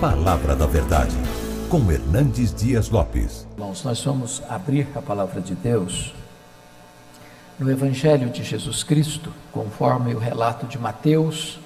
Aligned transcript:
Palavra 0.00 0.54
da 0.54 0.64
Verdade, 0.64 1.16
com 1.68 1.90
Hernandes 1.90 2.54
Dias 2.54 2.88
Lopes. 2.88 3.44
Irmãos, 3.54 3.82
nós 3.82 4.00
vamos 4.00 4.40
abrir 4.48 4.86
a 4.94 5.02
palavra 5.02 5.40
de 5.40 5.56
Deus 5.56 6.14
no 7.58 7.68
Evangelho 7.68 8.30
de 8.30 8.44
Jesus 8.44 8.84
Cristo, 8.84 9.32
conforme 9.50 10.14
o 10.14 10.18
relato 10.20 10.66
de 10.66 10.78
Mateus, 10.78 11.58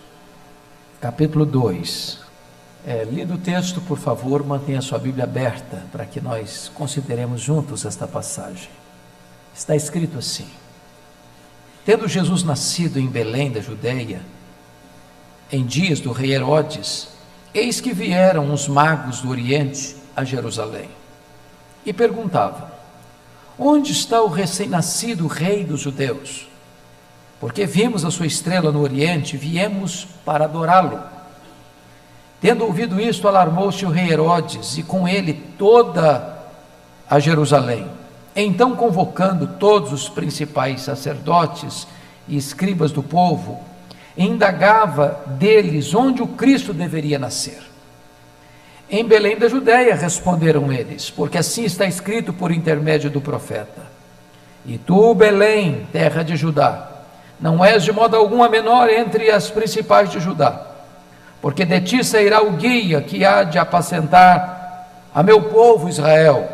capítulo 0.98 1.44
2. 1.44 2.20
É, 2.86 3.04
lido 3.04 3.34
o 3.34 3.38
texto, 3.38 3.82
por 3.82 3.98
favor, 3.98 4.42
mantenha 4.42 4.80
sua 4.80 4.98
Bíblia 4.98 5.24
aberta 5.24 5.82
para 5.92 6.06
que 6.06 6.18
nós 6.18 6.72
consideremos 6.74 7.38
juntos 7.38 7.84
esta 7.84 8.08
passagem. 8.08 8.70
Está 9.54 9.76
escrito 9.76 10.16
assim: 10.16 10.48
Tendo 11.84 12.08
Jesus 12.08 12.42
nascido 12.42 12.98
em 12.98 13.08
Belém 13.08 13.52
da 13.52 13.60
Judéia, 13.60 14.22
em 15.52 15.66
dias 15.66 16.00
do 16.00 16.12
rei 16.12 16.32
Herodes, 16.32 17.11
eis 17.54 17.80
que 17.80 17.92
vieram 17.92 18.52
os 18.52 18.68
magos 18.68 19.20
do 19.20 19.30
Oriente 19.30 19.96
a 20.16 20.24
Jerusalém 20.24 20.88
e 21.84 21.92
perguntavam: 21.92 22.68
Onde 23.58 23.92
está 23.92 24.22
o 24.22 24.28
recém-nascido 24.28 25.26
rei 25.26 25.64
dos 25.64 25.80
judeus? 25.80 26.48
Porque 27.40 27.66
vimos 27.66 28.04
a 28.04 28.10
sua 28.10 28.26
estrela 28.26 28.70
no 28.70 28.80
Oriente 28.80 29.36
viemos 29.36 30.06
para 30.24 30.44
adorá-lo. 30.44 31.00
Tendo 32.40 32.64
ouvido 32.64 33.00
isto, 33.00 33.28
alarmou-se 33.28 33.84
o 33.84 33.90
rei 33.90 34.10
Herodes 34.10 34.78
e 34.78 34.82
com 34.82 35.06
ele 35.06 35.34
toda 35.58 36.38
a 37.08 37.18
Jerusalém. 37.18 37.86
Então, 38.34 38.74
convocando 38.74 39.46
todos 39.46 39.92
os 39.92 40.08
principais 40.08 40.82
sacerdotes 40.82 41.86
e 42.26 42.36
escribas 42.36 42.90
do 42.90 43.02
povo, 43.02 43.60
indagava 44.16 45.20
deles 45.26 45.94
onde 45.94 46.22
o 46.22 46.28
Cristo 46.28 46.72
deveria 46.72 47.18
nascer. 47.18 47.60
Em 48.90 49.04
Belém 49.04 49.38
da 49.38 49.48
Judéia, 49.48 49.94
responderam 49.94 50.70
eles, 50.70 51.08
porque 51.08 51.38
assim 51.38 51.64
está 51.64 51.86
escrito 51.86 52.32
por 52.32 52.52
intermédio 52.52 53.08
do 53.08 53.20
profeta. 53.20 53.90
E 54.66 54.76
tu, 54.76 55.14
Belém, 55.14 55.86
terra 55.90 56.22
de 56.22 56.36
Judá, 56.36 56.90
não 57.40 57.64
és 57.64 57.82
de 57.82 57.90
modo 57.90 58.16
algum 58.16 58.42
a 58.42 58.48
menor 58.48 58.90
entre 58.90 59.30
as 59.30 59.50
principais 59.50 60.10
de 60.10 60.20
Judá, 60.20 60.66
porque 61.40 61.64
de 61.64 61.80
ti 61.80 62.04
sairá 62.04 62.42
o 62.42 62.52
guia 62.52 63.00
que 63.00 63.24
há 63.24 63.42
de 63.42 63.58
apacentar 63.58 64.88
a 65.14 65.22
meu 65.22 65.42
povo 65.42 65.88
Israel. 65.88 66.48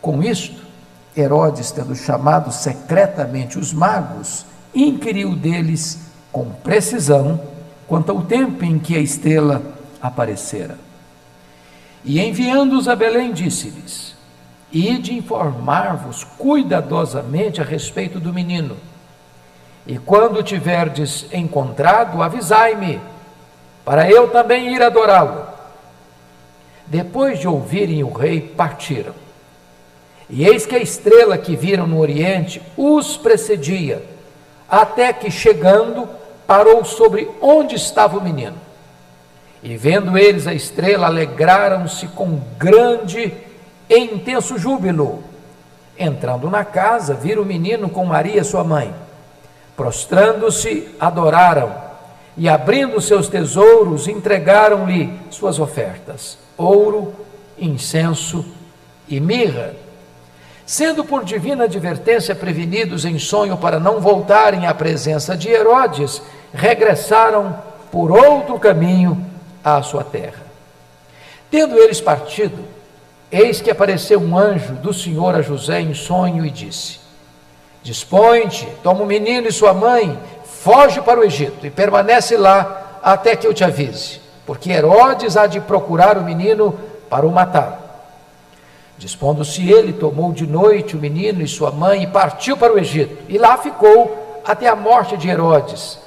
Com 0.00 0.22
isto, 0.22 0.60
Herodes, 1.16 1.70
tendo 1.70 1.94
chamado 1.94 2.50
secretamente 2.50 3.58
os 3.58 3.72
magos, 3.72 4.46
inquiriu 4.82 5.34
deles 5.34 6.10
com 6.30 6.50
precisão 6.50 7.40
quanto 7.86 8.12
ao 8.12 8.22
tempo 8.22 8.64
em 8.64 8.78
que 8.78 8.96
a 8.96 9.00
estrela 9.00 9.62
aparecera. 10.00 10.78
E 12.04 12.20
enviando-os 12.20 12.88
a 12.88 12.94
Belém, 12.94 13.32
disse-lhes: 13.32 14.14
Ide 14.72 15.14
informar-vos 15.14 16.22
cuidadosamente 16.24 17.60
a 17.60 17.64
respeito 17.64 18.20
do 18.20 18.32
menino. 18.32 18.76
E 19.86 19.98
quando 19.98 20.42
tiverdes 20.42 21.26
encontrado, 21.32 22.22
avisai-me, 22.22 23.00
para 23.84 24.08
eu 24.08 24.28
também 24.28 24.74
ir 24.74 24.82
adorá-lo. 24.82 25.46
Depois 26.86 27.38
de 27.38 27.48
ouvirem 27.48 28.04
o 28.04 28.12
rei, 28.12 28.40
partiram. 28.40 29.14
E 30.28 30.44
eis 30.44 30.66
que 30.66 30.76
a 30.76 30.82
estrela 30.82 31.38
que 31.38 31.56
viram 31.56 31.86
no 31.86 31.98
oriente 31.98 32.60
os 32.76 33.16
precedia 33.16 34.02
até 34.70 35.12
que 35.12 35.30
chegando, 35.30 36.08
parou 36.46 36.84
sobre 36.84 37.30
onde 37.40 37.74
estava 37.74 38.18
o 38.18 38.22
menino. 38.22 38.56
E 39.62 39.76
vendo 39.76 40.16
eles 40.16 40.46
a 40.46 40.54
estrela, 40.54 41.06
alegraram-se 41.06 42.06
com 42.08 42.40
grande 42.58 43.32
e 43.88 43.98
intenso 43.98 44.58
júbilo. 44.58 45.24
Entrando 45.98 46.48
na 46.48 46.64
casa, 46.64 47.14
viram 47.14 47.42
o 47.42 47.46
menino 47.46 47.88
com 47.88 48.04
Maria, 48.04 48.44
sua 48.44 48.62
mãe. 48.62 48.94
Prostrando-se, 49.76 50.88
adoraram, 51.00 51.88
e 52.36 52.48
abrindo 52.48 53.00
seus 53.00 53.28
tesouros, 53.28 54.06
entregaram-lhe 54.06 55.12
suas 55.28 55.58
ofertas: 55.58 56.38
ouro, 56.56 57.12
incenso 57.58 58.44
e 59.08 59.18
mirra. 59.18 59.74
Sendo 60.68 61.02
por 61.02 61.24
divina 61.24 61.64
advertência 61.64 62.34
prevenidos 62.34 63.06
em 63.06 63.18
sonho 63.18 63.56
para 63.56 63.80
não 63.80 64.02
voltarem 64.02 64.66
à 64.66 64.74
presença 64.74 65.34
de 65.34 65.48
Herodes, 65.48 66.20
regressaram 66.52 67.58
por 67.90 68.10
outro 68.10 68.58
caminho 68.58 69.18
à 69.64 69.80
sua 69.80 70.04
terra. 70.04 70.42
Tendo 71.50 71.78
eles 71.78 72.02
partido, 72.02 72.62
eis 73.32 73.62
que 73.62 73.70
apareceu 73.70 74.20
um 74.20 74.36
anjo 74.36 74.74
do 74.74 74.92
Senhor 74.92 75.34
a 75.34 75.40
José 75.40 75.80
em 75.80 75.94
sonho 75.94 76.44
e 76.44 76.50
disse: 76.50 77.00
Dispõe-te, 77.82 78.68
toma 78.82 79.04
o 79.04 79.06
menino 79.06 79.48
e 79.48 79.52
sua 79.52 79.72
mãe, 79.72 80.18
foge 80.44 81.00
para 81.00 81.18
o 81.18 81.24
Egito 81.24 81.66
e 81.66 81.70
permanece 81.70 82.36
lá 82.36 82.98
até 83.02 83.34
que 83.34 83.46
eu 83.46 83.54
te 83.54 83.64
avise, 83.64 84.20
porque 84.44 84.70
Herodes 84.70 85.34
há 85.34 85.46
de 85.46 85.60
procurar 85.60 86.18
o 86.18 86.24
menino 86.24 86.78
para 87.08 87.26
o 87.26 87.32
matar. 87.32 87.87
Dispondo-se 88.98 89.70
ele, 89.70 89.92
tomou 89.92 90.32
de 90.32 90.44
noite 90.46 90.96
o 90.96 91.00
menino 91.00 91.40
e 91.40 91.46
sua 91.46 91.70
mãe 91.70 92.02
e 92.02 92.06
partiu 92.06 92.56
para 92.56 92.72
o 92.72 92.78
Egito. 92.78 93.16
E 93.28 93.38
lá 93.38 93.56
ficou 93.56 94.42
até 94.44 94.66
a 94.66 94.74
morte 94.74 95.16
de 95.16 95.28
Herodes, 95.28 95.98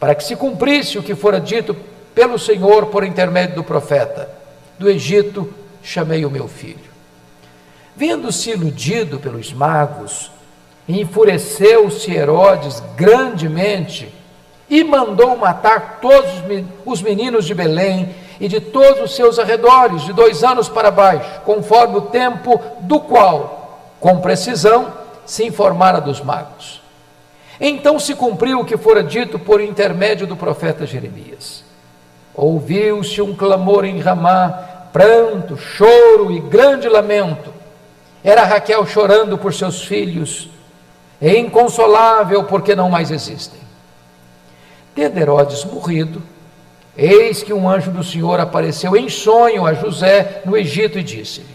para 0.00 0.14
que 0.14 0.24
se 0.24 0.34
cumprisse 0.34 0.96
o 0.96 1.02
que 1.02 1.14
fora 1.14 1.38
dito 1.38 1.76
pelo 2.14 2.38
Senhor 2.38 2.86
por 2.86 3.04
intermédio 3.04 3.56
do 3.56 3.64
profeta: 3.64 4.30
Do 4.78 4.88
Egito 4.88 5.52
chamei 5.82 6.24
o 6.24 6.30
meu 6.30 6.48
filho. 6.48 6.88
Vendo-se 7.94 8.50
iludido 8.50 9.18
pelos 9.18 9.52
magos, 9.52 10.30
enfureceu-se 10.88 12.10
Herodes 12.14 12.82
grandemente 12.96 14.08
e 14.70 14.82
mandou 14.84 15.36
matar 15.36 15.98
todos 16.00 16.30
os 16.86 17.02
meninos 17.02 17.44
de 17.44 17.54
Belém 17.54 18.14
e 18.40 18.48
de 18.48 18.60
todos 18.60 19.02
os 19.02 19.16
seus 19.16 19.38
arredores, 19.38 20.02
de 20.02 20.12
dois 20.12 20.44
anos 20.44 20.68
para 20.68 20.90
baixo, 20.90 21.40
conforme 21.44 21.98
o 21.98 22.02
tempo 22.02 22.60
do 22.80 23.00
qual, 23.00 23.94
com 24.00 24.20
precisão, 24.20 24.92
se 25.26 25.44
informara 25.44 26.00
dos 26.00 26.20
magos. 26.20 26.80
Então 27.60 27.98
se 27.98 28.14
cumpriu 28.14 28.60
o 28.60 28.64
que 28.64 28.76
fora 28.76 29.02
dito 29.02 29.38
por 29.38 29.60
intermédio 29.60 30.26
do 30.26 30.36
profeta 30.36 30.86
Jeremias. 30.86 31.64
Ouviu-se 32.34 33.20
um 33.20 33.34
clamor 33.34 33.84
em 33.84 33.98
Ramá, 33.98 34.50
pranto, 34.92 35.56
choro 35.56 36.30
e 36.30 36.38
grande 36.38 36.88
lamento. 36.88 37.52
Era 38.22 38.44
Raquel 38.44 38.86
chorando 38.86 39.36
por 39.36 39.52
seus 39.52 39.82
filhos, 39.82 40.48
e 41.20 41.36
inconsolável 41.36 42.44
porque 42.44 42.76
não 42.76 42.88
mais 42.88 43.10
existem. 43.10 43.58
Tendo 44.94 45.18
Herodes 45.18 45.64
morrido, 45.64 46.22
Eis 47.00 47.44
que 47.44 47.52
um 47.52 47.70
anjo 47.70 47.92
do 47.92 48.02
Senhor 48.02 48.40
apareceu 48.40 48.96
em 48.96 49.08
sonho 49.08 49.64
a 49.64 49.72
José 49.72 50.42
no 50.44 50.56
Egito 50.56 50.98
e 50.98 51.02
disse-lhe: 51.04 51.46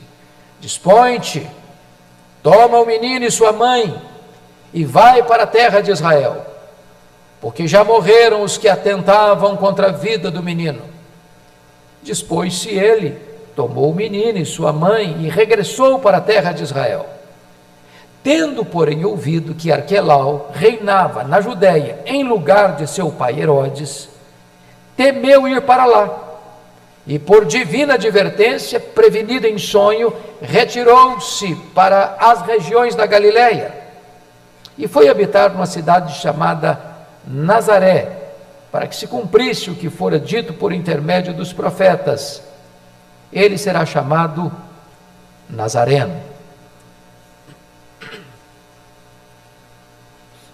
Dispõe-te, 0.62 1.46
toma 2.42 2.80
o 2.80 2.86
menino 2.86 3.26
e 3.26 3.32
sua 3.32 3.52
mãe 3.52 3.94
e 4.74 4.86
vai 4.86 5.22
para 5.22 5.44
a 5.44 5.48
terra 5.48 5.82
de 5.82 5.92
Israel, 5.92 6.46
porque 7.42 7.68
já 7.68 7.84
morreram 7.84 8.42
os 8.42 8.58
que 8.58 8.70
atentavam 8.70 9.58
contra 9.58 9.88
a 9.88 9.92
vida 9.92 10.32
do 10.32 10.42
menino. 10.42 10.82
Dispôs-se 12.02 12.70
ele, 12.70 13.18
tomou 13.54 13.92
o 13.92 13.96
menino 13.96 14.40
e 14.40 14.46
sua 14.46 14.72
mãe 14.72 15.26
e 15.26 15.30
regressou 15.30 16.00
para 16.00 16.20
a 16.20 16.22
terra 16.22 16.54
de 16.54 16.64
Israel. 16.64 17.06
Tendo, 18.24 18.64
porém, 18.64 19.04
ouvido 19.04 19.54
que 19.54 19.74
Arquelau 19.74 20.52
reinava 20.54 21.26
na 21.26 21.42
Judéia 21.42 22.00
em 22.06 22.24
lugar 22.24 22.78
de 22.78 22.88
seu 22.88 23.12
pai 23.12 23.42
Herodes, 23.42 24.13
temeu 24.96 25.48
ir 25.48 25.62
para 25.62 25.86
lá. 25.86 26.20
E 27.06 27.20
por 27.20 27.46
divina 27.46 27.96
advertência, 27.96 28.80
prevenido 28.80 29.46
em 29.46 29.58
sonho, 29.58 30.14
retirou-se 30.42 31.56
para 31.76 32.16
as 32.20 32.42
regiões 32.44 32.96
da 32.96 33.06
Galiléia 33.06 33.84
e 34.78 34.88
foi 34.88 35.08
habitar 35.08 35.52
numa 35.52 35.66
cidade 35.66 36.20
chamada 36.20 36.80
Nazaré, 37.28 38.32
para 38.72 38.88
que 38.88 38.96
se 38.96 39.08
cumprisse 39.08 39.70
o 39.70 39.76
que 39.76 39.90
fora 39.90 40.20
dito 40.20 40.54
por 40.54 40.74
intermédio 40.74 41.34
dos 41.34 41.54
profetas. 41.54 42.42
Ele 43.32 43.58
será 43.58 43.86
chamado 43.86 44.52
Nazareno. 45.50 46.20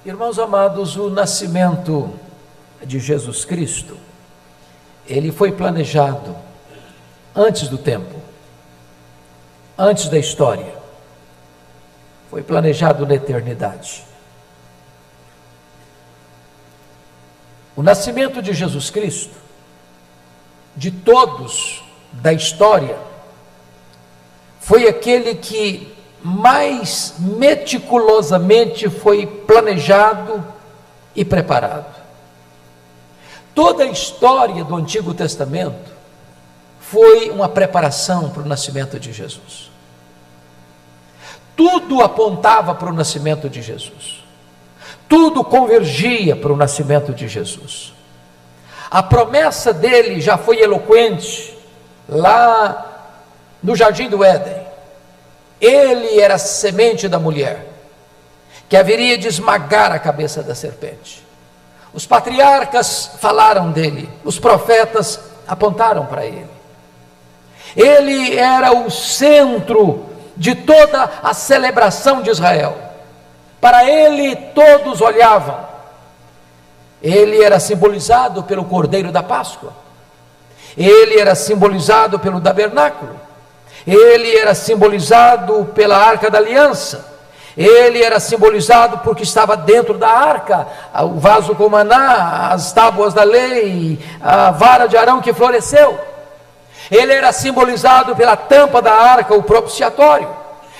Irmãos 0.05 0.39
amados, 0.39 0.97
o 0.97 1.09
nascimento 1.09 2.13
de 2.83 2.99
Jesus 2.99 3.45
Cristo 3.45 4.08
ele 5.09 5.31
foi 5.31 5.51
planejado 5.51 6.35
antes 7.35 7.67
do 7.67 7.77
tempo, 7.77 8.15
antes 9.77 10.07
da 10.07 10.17
história. 10.17 10.77
Foi 12.29 12.43
planejado 12.43 13.05
na 13.05 13.15
eternidade. 13.15 14.05
O 17.75 17.81
nascimento 17.81 18.41
de 18.41 18.53
Jesus 18.53 18.89
Cristo 18.89 19.49
de 20.79 20.91
todos 20.91 21.83
da 22.13 22.31
história, 22.31 22.97
foi 24.61 24.87
aquele 24.87 25.35
que 25.35 25.93
mais 26.23 27.15
meticulosamente 27.19 28.89
foi 28.89 29.25
planejado 29.25 30.41
e 31.13 31.25
preparado. 31.25 31.98
Toda 33.53 33.83
a 33.83 33.87
história 33.87 34.63
do 34.63 34.75
Antigo 34.75 35.13
Testamento 35.13 35.91
foi 36.79 37.29
uma 37.29 37.47
preparação 37.47 38.29
para 38.29 38.41
o 38.41 38.47
nascimento 38.47 38.99
de 38.99 39.11
Jesus. 39.11 39.69
Tudo 41.55 42.01
apontava 42.01 42.73
para 42.73 42.89
o 42.89 42.93
nascimento 42.93 43.49
de 43.49 43.61
Jesus. 43.61 44.23
Tudo 45.07 45.43
convergia 45.43 46.35
para 46.35 46.53
o 46.53 46.55
nascimento 46.55 47.13
de 47.13 47.27
Jesus. 47.27 47.93
A 48.89 49.03
promessa 49.03 49.73
dele 49.73 50.21
já 50.21 50.37
foi 50.37 50.61
eloquente 50.61 51.57
lá 52.07 53.11
no 53.61 53.75
jardim 53.75 54.09
do 54.09 54.23
Éden. 54.23 54.65
Ele 55.59 56.19
era 56.19 56.35
a 56.35 56.39
semente 56.39 57.07
da 57.07 57.19
mulher, 57.19 57.67
que 58.69 58.77
haveria 58.77 59.17
de 59.17 59.27
esmagar 59.27 59.91
a 59.91 59.99
cabeça 59.99 60.41
da 60.41 60.55
serpente. 60.55 61.28
Os 61.93 62.05
patriarcas 62.05 63.11
falaram 63.19 63.71
dele, 63.71 64.09
os 64.23 64.37
profetas 64.37 65.19
apontaram 65.47 66.05
para 66.05 66.25
ele. 66.25 66.47
Ele 67.75 68.37
era 68.37 68.71
o 68.71 68.89
centro 68.89 70.05
de 70.35 70.55
toda 70.55 71.09
a 71.21 71.33
celebração 71.33 72.21
de 72.21 72.29
Israel. 72.29 72.77
Para 73.59 73.83
ele 73.83 74.35
todos 74.35 75.01
olhavam. 75.01 75.67
Ele 77.01 77.43
era 77.43 77.59
simbolizado 77.59 78.43
pelo 78.43 78.65
Cordeiro 78.65 79.11
da 79.11 79.23
Páscoa. 79.23 79.73
Ele 80.77 81.19
era 81.19 81.35
simbolizado 81.35 82.19
pelo 82.19 82.39
tabernáculo. 82.39 83.19
Ele 83.85 84.37
era 84.37 84.53
simbolizado 84.53 85.65
pela 85.73 85.97
Arca 85.97 86.29
da 86.29 86.37
Aliança. 86.37 87.08
Ele 87.59 88.01
era 88.01 88.21
simbolizado 88.21 88.99
porque 88.99 89.23
estava 89.23 89.57
dentro 89.57 89.97
da 89.97 90.07
arca, 90.07 90.65
o 91.03 91.19
vaso 91.19 91.53
com 91.55 91.67
maná, 91.67 92.51
as 92.53 92.71
tábuas 92.71 93.13
da 93.13 93.25
lei, 93.25 93.99
a 94.21 94.49
vara 94.51 94.87
de 94.87 94.95
Arão 94.95 95.19
que 95.19 95.33
floresceu. 95.33 95.99
Ele 96.89 97.11
era 97.11 97.33
simbolizado 97.33 98.15
pela 98.15 98.37
tampa 98.37 98.81
da 98.81 98.93
arca, 98.93 99.33
o 99.33 99.43
propiciatório. 99.43 100.29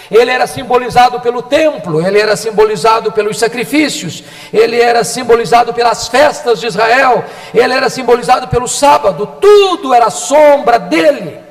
Ele 0.09 0.31
era 0.31 0.47
simbolizado 0.47 1.19
pelo 1.19 1.41
templo, 1.41 1.99
ele 2.01 2.17
era 2.17 2.37
simbolizado 2.37 3.11
pelos 3.11 3.37
sacrifícios, 3.37 4.23
ele 4.53 4.79
era 4.79 5.03
simbolizado 5.03 5.73
pelas 5.73 6.07
festas 6.07 6.61
de 6.61 6.67
Israel, 6.67 7.25
ele 7.53 7.73
era 7.73 7.89
simbolizado 7.89 8.47
pelo 8.47 8.69
sábado, 8.69 9.27
tudo 9.41 9.93
era 9.93 10.09
sombra 10.09 10.79
dele. 10.79 11.41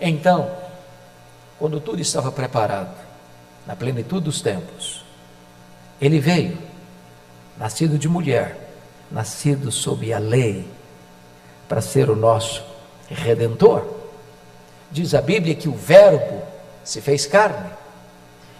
Então, 0.00 0.50
quando 1.60 1.78
tudo 1.78 2.02
estava 2.02 2.32
preparado, 2.32 3.07
na 3.68 3.76
plenitude 3.76 4.24
dos 4.24 4.40
tempos, 4.40 5.04
ele 6.00 6.18
veio, 6.18 6.56
nascido 7.58 7.98
de 7.98 8.08
mulher, 8.08 8.56
nascido 9.10 9.70
sob 9.70 10.10
a 10.10 10.18
lei, 10.18 10.66
para 11.68 11.82
ser 11.82 12.08
o 12.08 12.16
nosso 12.16 12.64
redentor. 13.10 13.86
Diz 14.90 15.14
a 15.14 15.20
Bíblia 15.20 15.54
que 15.54 15.68
o 15.68 15.74
Verbo 15.74 16.42
se 16.82 17.02
fez 17.02 17.26
carne 17.26 17.68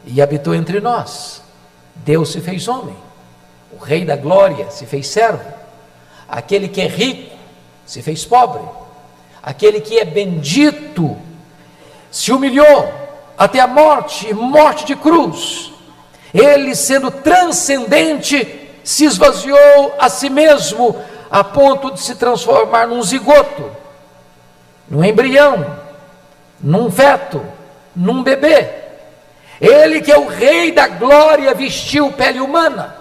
e 0.05 0.21
habitou 0.21 0.55
entre 0.55 0.79
nós. 0.79 1.41
Deus 1.95 2.31
se 2.31 2.43
fez 2.43 2.69
homem. 2.69 2.97
O 3.73 3.79
Rei 3.79 4.05
da 4.05 4.15
Glória 4.15 4.71
se 4.71 4.85
fez 4.85 5.09
servo. 5.09 5.51
Aquele 6.29 6.69
que 6.69 6.83
é 6.83 6.87
rico 6.87 7.35
se 7.87 8.03
fez 8.03 8.27
pobre. 8.27 8.63
Aquele 9.43 9.81
que 9.81 9.99
é 9.99 10.05
bendito 10.05 11.17
se 12.11 12.31
humilhou 12.31 12.98
até 13.39 13.61
a 13.61 13.67
morte 13.67 14.35
morte 14.35 14.85
de 14.85 14.97
cruz. 14.97 15.73
Ele, 16.35 16.75
sendo 16.75 17.11
transcendente, 17.11 18.69
se 18.85 19.05
esvaziou 19.05 19.95
a 19.99 20.09
si 20.09 20.29
mesmo 20.29 20.97
a 21.31 21.45
ponto 21.45 21.93
de 21.93 22.01
se 22.01 22.17
transformar 22.17 22.87
num 22.87 23.03
zigoto 23.03 23.79
num 24.89 25.05
embrião, 25.05 25.79
num 26.61 26.91
feto, 26.91 27.45
num 27.95 28.23
bebê. 28.23 28.69
Ele 29.61 30.01
que 30.01 30.11
é 30.11 30.19
o 30.19 30.27
rei 30.27 30.73
da 30.73 30.89
glória 30.89 31.53
vestiu 31.55 32.13
pele 32.13 32.41
humana. 32.41 32.97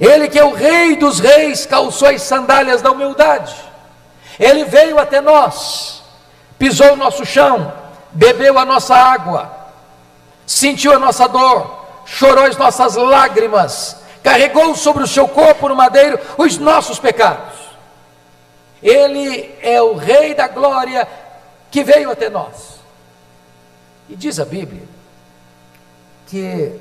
Ele 0.00 0.28
que 0.28 0.38
é 0.38 0.44
o 0.44 0.52
rei 0.52 0.96
dos 0.96 1.20
reis 1.20 1.64
calçou 1.64 2.08
as 2.08 2.22
sandálias 2.22 2.82
da 2.82 2.90
humildade. 2.90 3.54
Ele 4.38 4.64
veio 4.64 4.98
até 4.98 5.20
nós, 5.20 6.02
pisou 6.58 6.92
o 6.92 6.96
nosso 6.96 7.24
chão, 7.24 7.72
bebeu 8.12 8.58
a 8.58 8.64
nossa 8.64 8.94
água, 8.94 9.50
sentiu 10.46 10.92
a 10.94 10.98
nossa 10.98 11.26
dor, 11.28 12.02
chorou 12.04 12.44
as 12.44 12.56
nossas 12.56 12.94
lágrimas, 12.96 13.96
carregou 14.22 14.74
sobre 14.74 15.02
o 15.02 15.08
seu 15.08 15.28
corpo 15.28 15.68
no 15.68 15.76
madeiro 15.76 16.18
os 16.36 16.58
nossos 16.58 16.98
pecados. 16.98 17.60
Ele 18.82 19.54
é 19.60 19.80
o 19.80 19.94
Rei 19.94 20.34
da 20.34 20.48
glória 20.48 21.08
que 21.70 21.84
veio 21.84 22.10
até 22.10 22.28
nós. 22.28 22.80
E 24.08 24.16
diz 24.16 24.38
a 24.40 24.44
Bíblia 24.44 24.82
que 26.26 26.78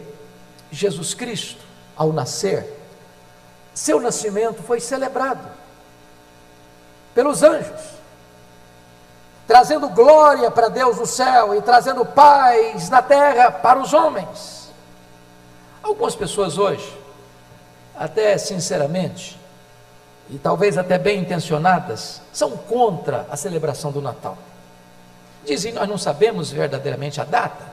Jesus 0.72 1.14
Cristo, 1.14 1.64
ao 1.96 2.12
nascer, 2.12 2.66
seu 3.74 4.00
nascimento 4.00 4.62
foi 4.64 4.80
celebrado 4.80 5.48
pelos 7.14 7.44
anjos, 7.44 8.01
trazendo 9.52 9.90
glória 9.90 10.50
para 10.50 10.70
Deus 10.70 10.98
no 10.98 11.06
céu 11.06 11.54
e 11.54 11.62
trazendo 11.62 12.06
paz 12.06 12.90
na 12.90 13.02
terra 13.02 13.52
para 13.52 13.80
os 13.80 13.92
homens. 13.92 14.72
Algumas 15.84 16.16
pessoas 16.16 16.58
hoje, 16.58 16.98
até 17.94 18.38
sinceramente, 18.38 19.38
e 20.30 20.38
talvez 20.38 20.78
até 20.78 20.98
bem 20.98 21.20
intencionadas, 21.20 22.22
são 22.32 22.52
contra 22.52 23.28
a 23.30 23.36
celebração 23.36 23.92
do 23.92 24.02
Natal. 24.02 24.38
Dizem, 25.46 25.74
nós 25.74 25.90
não 25.90 25.98
sabemos 25.98 26.50
verdadeiramente 26.50 27.20
a 27.20 27.26
data, 27.26 27.66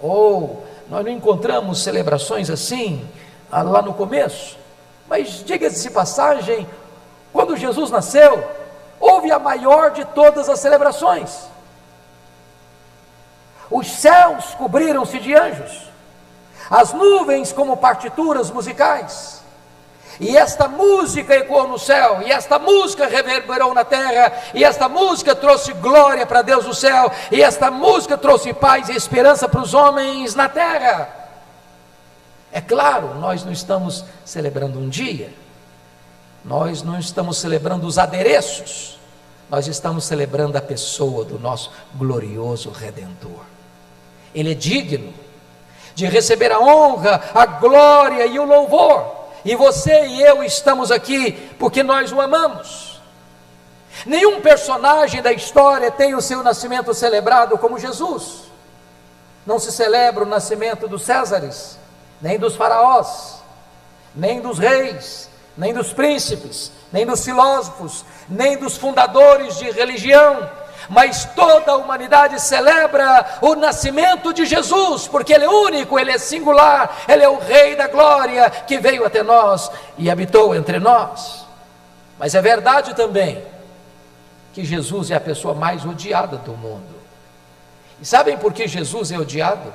ou 0.00 0.64
nós 0.88 1.04
não 1.04 1.10
encontramos 1.10 1.82
celebrações 1.82 2.48
assim 2.48 3.04
ah, 3.50 3.62
lá 3.62 3.82
no 3.82 3.92
começo, 3.92 4.56
mas 5.08 5.42
diga-se 5.44 5.90
passagem, 5.90 6.64
quando 7.32 7.56
Jesus 7.56 7.90
nasceu, 7.90 8.59
houve 9.00 9.32
a 9.32 9.38
maior 9.38 9.90
de 9.90 10.04
todas 10.04 10.48
as 10.48 10.60
celebrações. 10.60 11.48
Os 13.70 13.86
céus 13.88 14.54
cobriram-se 14.56 15.18
de 15.18 15.34
anjos, 15.34 15.88
as 16.70 16.92
nuvens 16.92 17.52
como 17.52 17.76
partituras 17.76 18.50
musicais, 18.50 19.40
e 20.18 20.36
esta 20.36 20.68
música 20.68 21.34
ecoou 21.34 21.66
no 21.66 21.78
céu, 21.78 22.20
e 22.22 22.30
esta 22.30 22.58
música 22.58 23.06
reverberou 23.06 23.72
na 23.72 23.84
terra, 23.84 24.32
e 24.52 24.62
esta 24.62 24.88
música 24.88 25.34
trouxe 25.34 25.72
glória 25.72 26.26
para 26.26 26.42
Deus 26.42 26.66
no 26.66 26.74
céu, 26.74 27.10
e 27.30 27.42
esta 27.42 27.70
música 27.70 28.18
trouxe 28.18 28.52
paz 28.52 28.88
e 28.90 28.92
esperança 28.92 29.48
para 29.48 29.62
os 29.62 29.72
homens 29.72 30.34
na 30.34 30.48
terra. 30.48 31.08
É 32.52 32.60
claro, 32.60 33.14
nós 33.14 33.44
não 33.44 33.52
estamos 33.52 34.04
celebrando 34.24 34.78
um 34.78 34.88
dia, 34.88 35.32
nós 36.44 36.82
não 36.82 36.98
estamos 36.98 37.38
celebrando 37.38 37.86
os 37.86 37.98
adereços, 37.98 38.98
nós 39.48 39.66
estamos 39.66 40.04
celebrando 40.04 40.56
a 40.56 40.62
pessoa 40.62 41.24
do 41.24 41.38
nosso 41.38 41.70
glorioso 41.94 42.70
Redentor. 42.70 43.44
Ele 44.34 44.52
é 44.52 44.54
digno 44.54 45.12
de 45.94 46.06
receber 46.06 46.52
a 46.52 46.60
honra, 46.60 47.22
a 47.34 47.46
glória 47.46 48.26
e 48.26 48.38
o 48.38 48.44
louvor. 48.44 49.20
E 49.44 49.56
você 49.56 50.06
e 50.06 50.22
eu 50.22 50.42
estamos 50.44 50.90
aqui 50.90 51.32
porque 51.58 51.82
nós 51.82 52.12
o 52.12 52.20
amamos. 52.20 53.00
Nenhum 54.06 54.40
personagem 54.40 55.20
da 55.20 55.32
história 55.32 55.90
tem 55.90 56.14
o 56.14 56.20
seu 56.20 56.42
nascimento 56.42 56.94
celebrado 56.94 57.58
como 57.58 57.78
Jesus. 57.78 58.50
Não 59.44 59.58
se 59.58 59.72
celebra 59.72 60.24
o 60.24 60.28
nascimento 60.28 60.86
dos 60.86 61.02
Césares, 61.02 61.78
nem 62.20 62.38
dos 62.38 62.54
faraós, 62.54 63.40
nem 64.14 64.40
dos 64.40 64.58
reis, 64.58 65.29
nem 65.56 65.74
dos 65.74 65.92
príncipes, 65.92 66.72
nem 66.92 67.06
dos 67.06 67.24
filósofos, 67.24 68.04
nem 68.28 68.56
dos 68.56 68.76
fundadores 68.76 69.58
de 69.58 69.70
religião, 69.70 70.48
mas 70.88 71.24
toda 71.24 71.72
a 71.72 71.76
humanidade 71.76 72.40
celebra 72.40 73.38
o 73.40 73.54
nascimento 73.54 74.32
de 74.32 74.44
Jesus, 74.44 75.06
porque 75.06 75.32
Ele 75.32 75.44
é 75.44 75.48
único, 75.48 75.98
Ele 75.98 76.10
é 76.10 76.18
singular, 76.18 77.04
Ele 77.08 77.22
é 77.22 77.28
o 77.28 77.38
Rei 77.38 77.76
da 77.76 77.86
glória 77.86 78.50
que 78.50 78.78
veio 78.78 79.06
até 79.06 79.22
nós 79.22 79.70
e 79.96 80.10
habitou 80.10 80.54
entre 80.54 80.80
nós. 80.80 81.46
Mas 82.18 82.34
é 82.34 82.42
verdade 82.42 82.94
também 82.94 83.42
que 84.52 84.64
Jesus 84.64 85.10
é 85.10 85.14
a 85.14 85.20
pessoa 85.20 85.54
mais 85.54 85.84
odiada 85.84 86.36
do 86.38 86.52
mundo. 86.52 87.00
E 88.00 88.04
sabem 88.04 88.36
por 88.36 88.52
que 88.52 88.66
Jesus 88.66 89.12
é 89.12 89.18
odiado? 89.18 89.72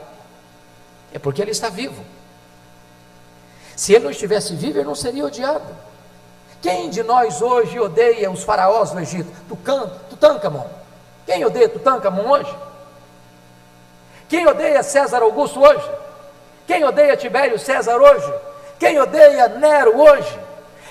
É 1.14 1.20
porque 1.20 1.42
Ele 1.42 1.52
está 1.52 1.70
vivo. 1.70 2.04
Se 3.76 3.94
Ele 3.94 4.06
não 4.06 4.12
estivesse 4.12 4.56
vivo, 4.56 4.78
Ele 4.80 4.88
não 4.88 4.96
seria 4.96 5.26
odiado. 5.26 5.66
Quem 6.62 6.90
de 6.90 7.04
nós 7.04 7.42
hoje 7.42 7.80
odeia 7.80 8.32
os 8.32 8.44
faraós 8.44 8.92
do 8.92 9.00
Egito? 9.00 9.32
Tutankhamon. 10.10 10.66
Quem 11.26 11.44
odeia 11.46 11.70
Tutankhamon 11.70 12.30
hoje? 12.30 12.56
Quem 14.28 14.48
odeia 14.48 14.82
César 14.82 15.22
Augusto 15.22 15.62
hoje? 15.62 15.88
Quem 16.66 16.84
odeia 16.84 17.16
Tibério 17.16 17.60
César 17.60 17.98
hoje? 17.98 18.34
Quem 18.80 19.00
odeia 19.00 19.48
Nero 19.48 20.00
hoje? 20.00 20.40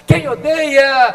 Quem 0.06 0.28
odeia 0.28 1.14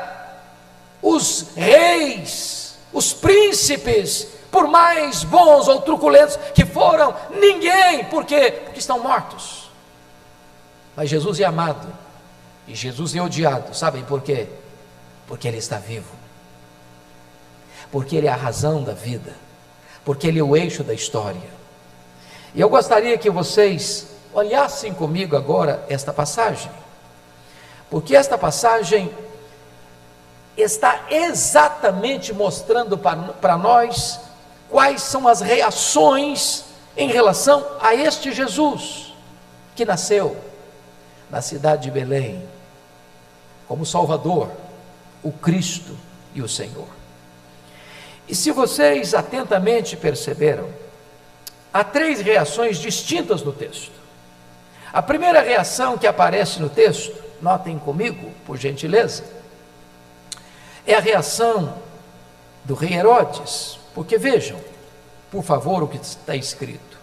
os 1.02 1.48
reis, 1.56 2.78
os 2.92 3.14
príncipes, 3.14 4.28
por 4.52 4.68
mais 4.68 5.24
bons 5.24 5.68
ou 5.68 5.82
truculentos 5.82 6.38
que 6.54 6.66
foram? 6.66 7.16
Ninguém. 7.30 8.04
Por 8.06 8.26
quê? 8.26 8.52
Porque 8.66 8.80
estão 8.80 9.00
mortos. 9.00 9.59
Mas 11.00 11.08
Jesus 11.08 11.40
é 11.40 11.46
amado 11.46 11.88
e 12.68 12.76
Jesus 12.76 13.16
é 13.16 13.22
odiado. 13.22 13.74
Sabem 13.74 14.04
por 14.04 14.22
quê? 14.22 14.50
Porque 15.26 15.48
Ele 15.48 15.56
está 15.56 15.78
vivo. 15.78 16.12
Porque 17.90 18.18
Ele 18.18 18.28
é 18.28 18.30
a 18.30 18.36
razão 18.36 18.84
da 18.84 18.92
vida. 18.92 19.34
Porque 20.04 20.28
Ele 20.28 20.40
é 20.40 20.44
o 20.44 20.58
eixo 20.58 20.84
da 20.84 20.94
história. 20.94 21.50
E 22.54 22.60
eu 22.60 22.68
gostaria 22.68 23.18
que 23.18 23.30
vocês 23.30 24.08
olhassem 24.34 24.94
comigo 24.94 25.38
agora 25.38 25.86
esta 25.88 26.12
passagem, 26.12 26.70
porque 27.90 28.14
esta 28.14 28.38
passagem 28.38 29.10
está 30.58 31.06
exatamente 31.10 32.34
mostrando 32.34 32.98
para 32.98 33.58
nós 33.58 34.20
quais 34.70 35.02
são 35.02 35.30
as 35.30 35.40
reações 35.40 36.66
em 36.98 37.08
relação 37.08 37.66
a 37.80 37.96
este 37.96 38.34
Jesus 38.34 39.14
que 39.78 39.86
nasceu 39.86 40.49
na 41.30 41.42
cidade 41.42 41.84
de 41.84 41.92
Belém 41.92 42.44
como 43.68 43.86
Salvador, 43.86 44.50
o 45.22 45.32
Cristo 45.32 45.96
e 46.34 46.42
o 46.42 46.50
Senhor. 46.50 46.88
E 48.28 48.36
se 48.36 48.52
vocês 48.52 49.14
atentamente 49.14 49.96
perceberam, 49.96 50.70
há 51.74 51.84
três 51.84 52.22
reações 52.22 52.78
distintas 52.78 53.42
no 53.42 53.52
texto. 53.52 53.92
A 54.92 55.02
primeira 55.02 55.42
reação 55.42 55.98
que 55.98 56.08
aparece 56.08 56.60
no 56.60 56.70
texto, 56.70 57.16
notem 57.42 57.78
comigo, 57.78 58.32
por 58.46 58.58
gentileza, 58.58 59.24
é 60.86 60.96
a 60.96 61.00
reação 61.00 61.76
do 62.66 62.74
rei 62.74 62.94
Herodes, 62.94 63.80
porque 63.94 64.18
vejam, 64.18 64.60
por 65.32 65.44
favor, 65.44 65.84
o 65.84 65.88
que 65.88 65.98
está 65.98 66.36
escrito. 66.36 66.99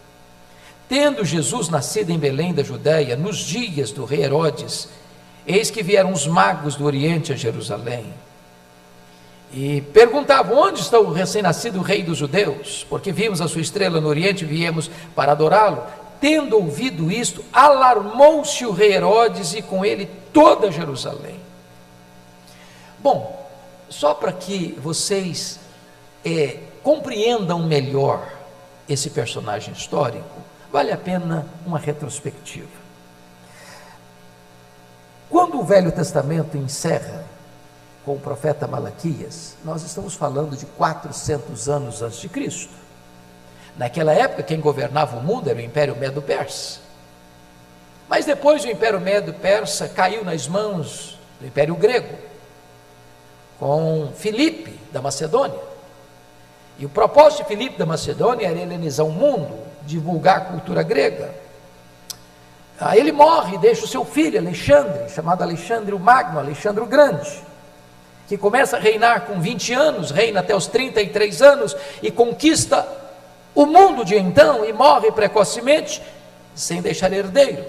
Tendo 0.89 1.25
Jesus 1.25 1.69
nascido 1.69 2.11
em 2.11 2.19
Belém 2.19 2.55
da 2.55 2.63
Judéia, 2.63 3.17
nos 3.17 3.39
dias 3.39 3.91
do 3.91 4.05
rei 4.05 4.23
Herodes, 4.23 4.89
eis 5.47 5.71
que 5.71 5.83
vieram 5.83 6.13
os 6.13 6.27
magos 6.27 6.77
do 6.77 6.85
Oriente 6.85 7.33
a 7.33 7.37
Jerusalém 7.37 8.13
e 9.53 9.81
perguntavam: 9.93 10.59
onde 10.59 10.81
está 10.81 10.99
o 10.99 11.13
recém-nascido 11.13 11.81
rei 11.81 12.03
dos 12.03 12.19
judeus? 12.19 12.85
Porque 12.89 13.13
vimos 13.13 13.41
a 13.41 13.49
sua 13.49 13.61
estrela 13.61 14.01
no 14.01 14.09
Oriente 14.09 14.45
e 14.45 14.47
viemos 14.47 14.91
para 15.15 15.33
adorá-lo. 15.33 15.83
Tendo 16.21 16.57
ouvido 16.57 17.11
isto, 17.11 17.45
alarmou-se 17.53 18.65
o 18.65 18.73
rei 18.73 18.95
Herodes 18.95 19.55
e 19.55 19.63
com 19.63 19.85
ele 19.85 20.09
toda 20.33 20.73
Jerusalém. 20.73 21.37
Bom, 22.99 23.49
só 23.89 24.15
para 24.15 24.33
que 24.33 24.79
vocês 24.83 25.61
é, 26.25 26.59
compreendam 26.83 27.63
melhor 27.67 28.27
esse 28.89 29.11
personagem 29.11 29.75
histórico, 29.75 30.36
vale 30.77 30.93
a 30.93 30.97
pena 30.99 31.47
uma 31.65 31.79
retrospectiva. 31.79 32.69
Quando 35.31 35.59
o 35.59 35.65
Velho 35.65 35.91
Testamento 35.91 36.59
encerra 36.59 37.25
com 38.05 38.13
o 38.13 38.21
profeta 38.21 38.67
Malaquias, 38.67 39.57
nós 39.65 39.83
estamos 39.83 40.13
falando 40.13 40.55
de 40.55 40.67
400 40.67 41.71
anos 41.71 42.03
antes 42.03 42.19
de 42.19 42.29
Cristo. 42.29 42.75
Naquela 43.75 44.13
época, 44.13 44.43
quem 44.43 44.61
governava 44.61 45.17
o 45.17 45.23
mundo 45.23 45.49
era 45.49 45.59
o 45.59 45.63
Império 45.63 45.97
Medo-Persa. 45.97 46.81
Mas 48.07 48.27
depois 48.27 48.63
o 48.63 48.69
Império 48.69 49.01
Medo-Persa 49.01 49.89
caiu 49.89 50.23
nas 50.27 50.47
mãos 50.47 51.19
do 51.41 51.47
Império 51.47 51.75
Grego, 51.75 52.19
com 53.59 54.13
Filipe 54.15 54.79
da 54.93 55.01
Macedônia. 55.01 55.59
E 56.79 56.85
o 56.85 56.89
propósito 56.89 57.43
de 57.43 57.49
Filipe 57.49 57.79
da 57.79 57.87
Macedônia 57.87 58.47
era 58.47 58.59
helenizar 58.59 59.07
o 59.07 59.13
mundo, 59.13 59.59
divulgar 59.83 60.37
a 60.37 60.41
cultura 60.41 60.83
grega. 60.83 61.31
Aí 62.79 63.01
ele 63.01 63.13
morre 63.13 63.55
e 63.55 63.59
deixa 63.59 63.85
o 63.85 63.89
seu 63.89 64.05
filho, 64.05 64.39
Alexandre, 64.39 65.09
chamado 65.09 65.43
Alexandre 65.43 65.95
o 65.95 65.99
Magno, 65.99 66.39
Alexandre 66.39 66.83
o 66.83 66.87
Grande 66.87 67.47
que 68.29 68.37
começa 68.37 68.77
a 68.77 68.81
reinar 68.81 69.23
com 69.23 69.41
20 69.41 69.73
anos, 69.73 70.11
reina 70.11 70.41
até 70.41 70.55
os 70.55 70.67
33 70.67 71.43
anos 71.43 71.77
e 72.03 72.11
conquista 72.11 72.87
o 73.55 73.65
mundo 73.65 74.05
de 74.05 74.17
então 74.17 74.65
e 74.65 74.73
morre 74.73 75.13
precocemente, 75.13 76.03
sem 76.55 76.83
deixar 76.83 77.13
herdeiro. 77.13 77.65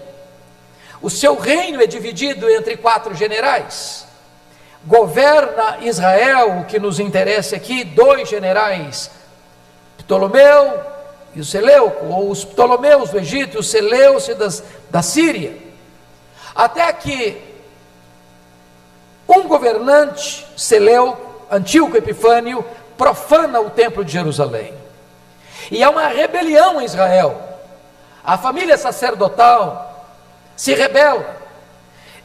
O 1.01 1.09
seu 1.09 1.37
reino 1.37 1.81
é 1.81 1.85
dividido 1.85 2.49
entre 2.49 2.75
quatro 2.75 3.13
generais. 3.13 4.06
Governa 4.85 5.79
Israel, 5.81 6.59
o 6.59 6.65
que 6.65 6.79
nos 6.79 6.99
interessa 6.99 7.55
aqui, 7.55 7.83
dois 7.83 8.29
generais, 8.29 9.11
Ptolomeu 9.97 10.79
e 11.35 11.41
o 11.41 11.45
Seleuco, 11.45 12.05
ou 12.05 12.29
os 12.29 12.45
Ptolomeus 12.45 13.09
do 13.09 13.19
Egito 13.19 13.57
e 13.57 13.59
os 13.59 13.69
Seleucidas 13.69 14.63
da 14.89 15.01
Síria. 15.01 15.57
Até 16.55 16.91
que 16.93 17.41
um 19.27 19.43
governante, 19.43 20.47
Seleu, 20.55 21.17
Antíoco 21.51 21.97
Epifânio, 21.97 22.65
profana 22.97 23.59
o 23.59 23.69
templo 23.69 24.03
de 24.03 24.13
Jerusalém. 24.13 24.73
E 25.69 25.83
há 25.83 25.89
uma 25.89 26.07
rebelião 26.07 26.81
em 26.81 26.85
Israel. 26.85 27.41
A 28.23 28.37
família 28.37 28.77
sacerdotal 28.77 30.07
se 30.55 30.73
rebela. 30.73 31.37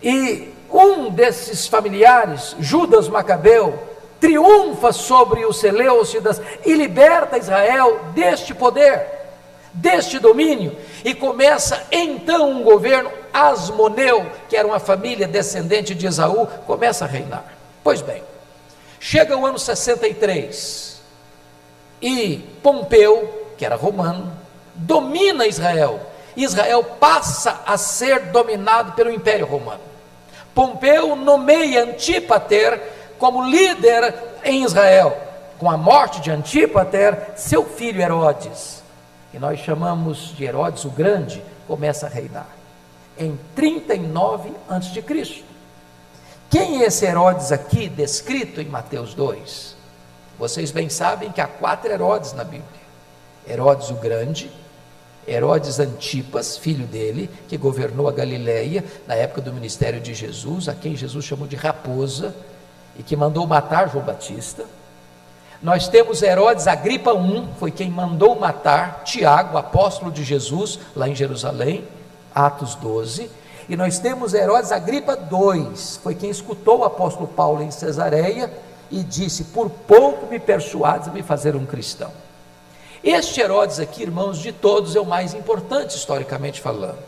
E 0.03 0.52
um 0.73 1.11
desses 1.11 1.67
familiares, 1.67 2.57
Judas 2.59 3.09
Macabeu, 3.09 3.79
triunfa 4.21 4.93
sobre 4.93 5.45
os 5.45 5.59
Seleucidas 5.59 6.41
e 6.65 6.75
liberta 6.75 7.37
Israel 7.37 8.01
deste 8.15 8.55
poder, 8.55 9.05
deste 9.73 10.19
domínio, 10.19 10.77
e 11.05 11.15
começa 11.15 11.87
então 11.91 12.51
um 12.51 12.63
governo 12.63 13.11
Asmoneu, 13.33 14.27
que 14.49 14.57
era 14.57 14.67
uma 14.69 14.79
família 14.79 15.27
descendente 15.27 15.95
de 15.95 16.07
Esaú, 16.07 16.47
começa 16.67 17.05
a 17.05 17.09
reinar. 17.09 17.45
Pois 17.83 18.01
bem, 18.01 18.23
chega 19.01 19.37
o 19.37 19.45
ano 19.45 19.59
63 19.59 21.03
e 22.01 22.39
Pompeu, 22.63 23.53
que 23.57 23.65
era 23.65 23.77
romano, 23.77 24.33
domina 24.75 25.47
Israel. 25.47 26.01
Israel 26.37 26.85
passa 26.99 27.63
a 27.67 27.77
ser 27.77 28.31
dominado 28.31 28.93
pelo 28.93 29.11
Império 29.11 29.47
Romano. 29.47 29.92
Pompeu 30.55 31.17
nomeia 31.17 31.85
Antípater 31.85 32.81
como 33.19 33.45
líder 33.45 34.15
em 34.45 34.65
Israel. 34.65 35.17
Com 35.59 35.71
a 35.71 35.77
morte 35.77 36.21
de 36.21 36.31
Antípater, 36.31 37.33
seu 37.37 37.65
filho 37.65 38.01
Herodes, 38.01 38.83
que 39.31 39.39
nós 39.39 39.61
chamamos 39.61 40.35
de 40.37 40.45
Herodes 40.45 40.85
o 40.85 40.91
Grande, 40.91 41.43
começa 41.69 42.07
a 42.07 42.09
reinar 42.09 42.49
em 43.19 43.39
39 43.55 44.53
a.C. 44.69 45.45
Quem 46.51 46.83
é 46.83 46.87
esse 46.87 47.07
Herodes 47.07 47.53
aqui 47.53 47.89
descrito 47.89 48.61
em 48.61 48.67
Mateus 48.67 49.15
2? 49.15 49.77
Vocês 50.39 50.71
bem 50.71 50.89
sabem 50.89 51.31
que 51.31 51.41
há 51.41 51.47
quatro 51.47 51.91
Herodes 51.91 52.33
na 52.33 52.45
Bíblia: 52.45 52.83
Herodes 53.49 53.91
o 53.91 53.95
Grande, 53.95 54.51
Herodes 55.27 55.79
Antipas, 55.79 56.57
filho 56.57 56.87
dele, 56.87 57.31
que 57.49 57.57
governou 57.57 58.09
a 58.09 58.13
Galileia 58.13 58.85
na 59.07 59.15
época 59.15 59.41
do 59.41 59.53
ministério 59.53 60.01
de 60.01 60.15
Jesus, 60.15 60.69
a 60.69 60.75
quem 60.75 60.97
Jesus 60.97 61.25
chamou 61.25 61.47
de 61.47 61.57
raposa 61.57 62.35
e 62.99 63.03
que 63.03 63.17
mandou 63.17 63.47
matar 63.47 63.91
João 63.91 64.05
Batista. 64.05 64.65
Nós 65.63 65.87
temos 65.87 66.23
Herodes 66.23 66.67
Agripa 66.67 67.13
I, 67.13 67.49
foi 67.59 67.71
quem 67.71 67.89
mandou 67.89 68.35
matar 68.35 69.03
Tiago, 69.05 69.57
apóstolo 69.57 70.11
de 70.11 70.25
Jesus, 70.25 70.79
lá 70.97 71.09
em 71.09 71.15
Jerusalém. 71.15 71.85
Atos 72.35 72.75
12, 72.77 73.31
e 73.69 73.77
nós 73.77 73.99
temos 73.99 74.35
Herodes 74.35 74.73
Agripa 74.73 75.13
II, 75.13 75.77
foi 76.03 76.15
quem 76.15 76.31
escutou 76.31 76.81
o 76.81 76.85
apóstolo 76.85 77.29
Paulo 77.29 77.63
em 77.63 77.71
Cesareia 77.71 78.51
e 78.91 79.03
disse: 79.03 79.45
Por 79.45 79.71
pouco 79.71 80.27
me 80.27 80.39
persuades 80.39 81.09
a 81.09 81.13
me 81.13 81.23
fazer 81.23 81.55
um 81.55 81.65
cristão. 81.65 82.11
Este 83.03 83.41
Herodes 83.41 83.81
aqui, 83.81 84.03
irmãos, 84.03 84.39
de 84.39 84.53
todos 84.53 84.95
é 84.95 85.01
o 85.01 85.05
mais 85.05 85.35
importante 85.35 85.97
historicamente 85.97 86.61
falando. 86.61 87.03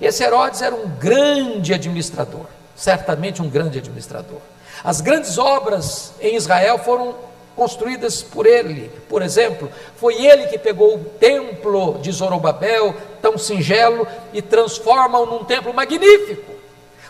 Esse 0.00 0.24
Herodes 0.24 0.62
era 0.62 0.74
um 0.74 0.88
grande 0.88 1.74
administrador, 1.74 2.46
certamente 2.74 3.42
um 3.42 3.48
grande 3.48 3.78
administrador. 3.78 4.40
As 4.82 5.02
grandes 5.02 5.36
obras 5.36 6.14
em 6.18 6.34
Israel 6.34 6.78
foram 6.78 7.14
construídas 7.54 8.22
por 8.22 8.46
ele. 8.46 8.90
Por 9.08 9.20
exemplo, 9.20 9.70
foi 9.96 10.24
ele 10.24 10.46
que 10.46 10.58
pegou 10.58 10.96
o 10.96 11.04
templo 11.04 11.98
de 12.00 12.10
Zorobabel, 12.10 12.96
tão 13.20 13.36
singelo, 13.36 14.08
e 14.32 14.40
transforma-o 14.40 15.26
num 15.26 15.44
templo 15.44 15.74
magnífico, 15.74 16.52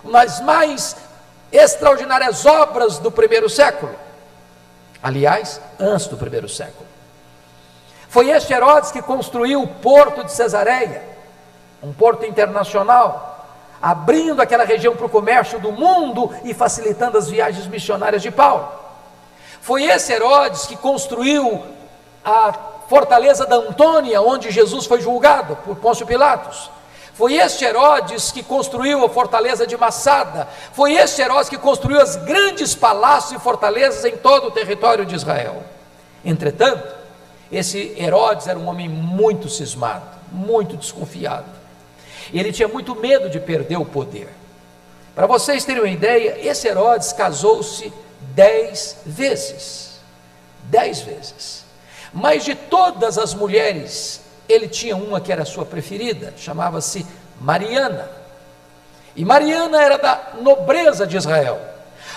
nas 0.02 0.40
mais 0.40 0.96
extraordinárias 1.52 2.44
obras 2.44 2.98
do 2.98 3.12
primeiro 3.12 3.48
século. 3.48 3.94
Aliás, 5.00 5.60
antes 5.78 6.08
do 6.08 6.16
primeiro 6.16 6.48
século. 6.48 6.91
Foi 8.12 8.28
este 8.28 8.52
Herodes 8.52 8.92
que 8.92 9.00
construiu 9.00 9.62
o 9.62 9.66
porto 9.66 10.22
de 10.22 10.30
Cesareia, 10.32 11.02
um 11.82 11.94
porto 11.94 12.26
internacional, 12.26 13.48
abrindo 13.80 14.42
aquela 14.42 14.66
região 14.66 14.94
para 14.94 15.06
o 15.06 15.08
comércio 15.08 15.58
do 15.58 15.72
mundo 15.72 16.30
e 16.44 16.52
facilitando 16.52 17.16
as 17.16 17.30
viagens 17.30 17.66
missionárias 17.66 18.20
de 18.20 18.30
Paulo. 18.30 18.68
Foi 19.62 19.84
esse 19.84 20.12
Herodes 20.12 20.66
que 20.66 20.76
construiu 20.76 21.64
a 22.22 22.52
fortaleza 22.86 23.46
da 23.46 23.56
Antônia, 23.56 24.20
onde 24.20 24.50
Jesus 24.50 24.84
foi 24.84 25.00
julgado 25.00 25.56
por 25.64 25.76
Pôncio 25.76 26.06
Pilatos. 26.06 26.70
Foi 27.14 27.36
este 27.36 27.64
Herodes 27.64 28.30
que 28.30 28.42
construiu 28.42 29.06
a 29.06 29.08
fortaleza 29.08 29.66
de 29.66 29.78
Massada. 29.78 30.46
Foi 30.74 30.92
este 30.92 31.22
Herodes 31.22 31.48
que 31.48 31.56
construiu 31.56 32.02
os 32.02 32.16
grandes 32.16 32.74
palácios 32.74 33.40
e 33.40 33.42
fortalezas 33.42 34.04
em 34.04 34.18
todo 34.18 34.48
o 34.48 34.50
território 34.50 35.06
de 35.06 35.14
Israel. 35.14 35.62
Entretanto, 36.22 37.01
esse 37.52 37.94
Herodes 37.98 38.46
era 38.46 38.58
um 38.58 38.66
homem 38.66 38.88
muito 38.88 39.48
cismado, 39.48 40.06
muito 40.32 40.76
desconfiado. 40.76 41.44
Ele 42.32 42.50
tinha 42.50 42.66
muito 42.66 42.94
medo 42.94 43.28
de 43.28 43.38
perder 43.38 43.76
o 43.76 43.84
poder. 43.84 44.28
Para 45.14 45.26
vocês 45.26 45.62
terem 45.64 45.82
uma 45.82 45.90
ideia, 45.90 46.38
esse 46.40 46.66
Herodes 46.66 47.12
casou-se 47.12 47.92
dez 48.34 48.96
vezes. 49.04 50.00
Dez 50.64 51.02
vezes. 51.02 51.64
Mas 52.12 52.42
de 52.44 52.54
todas 52.54 53.18
as 53.18 53.34
mulheres 53.34 54.22
ele 54.48 54.66
tinha 54.66 54.96
uma 54.96 55.20
que 55.20 55.30
era 55.30 55.44
sua 55.44 55.66
preferida, 55.66 56.32
chamava-se 56.36 57.06
Mariana. 57.40 58.10
E 59.14 59.24
Mariana 59.24 59.82
era 59.82 59.98
da 59.98 60.32
nobreza 60.40 61.06
de 61.06 61.16
Israel. 61.18 61.71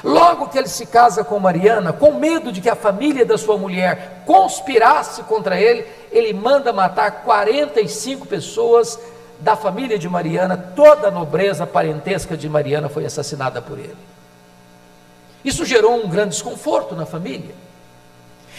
Logo 0.06 0.50
que 0.50 0.60
ele 0.60 0.68
se 0.68 0.86
casa 0.86 1.24
com 1.24 1.40
Mariana, 1.40 1.92
com 1.92 2.14
medo 2.14 2.52
de 2.52 2.62
que 2.62 2.70
a 2.70 2.76
família 2.76 3.26
da 3.26 3.40
sua 3.40 3.58
mulher 3.58 4.22
conspirasse 4.24 5.24
contra 5.24 5.60
ele, 5.60 5.84
ele 6.12 6.32
manda 6.32 6.72
matar 6.72 7.24
45 7.24 8.28
pessoas 8.28 9.00
da 9.40 9.56
família 9.56 9.98
de 9.98 10.08
Mariana, 10.08 10.56
toda 10.76 11.08
a 11.08 11.12
nobreza 11.12 11.66
parentesca 11.66 12.38
de 12.38 12.48
Mariana 12.48 12.88
foi 12.88 13.04
assassinada 13.04 13.64
por 13.64 13.80
ele. 13.80 13.98
Isso 15.44 15.66
gerou 15.66 15.96
um 15.96 16.08
grande 16.08 16.36
desconforto 16.36 16.96
na 16.96 17.08
família. 17.08 17.56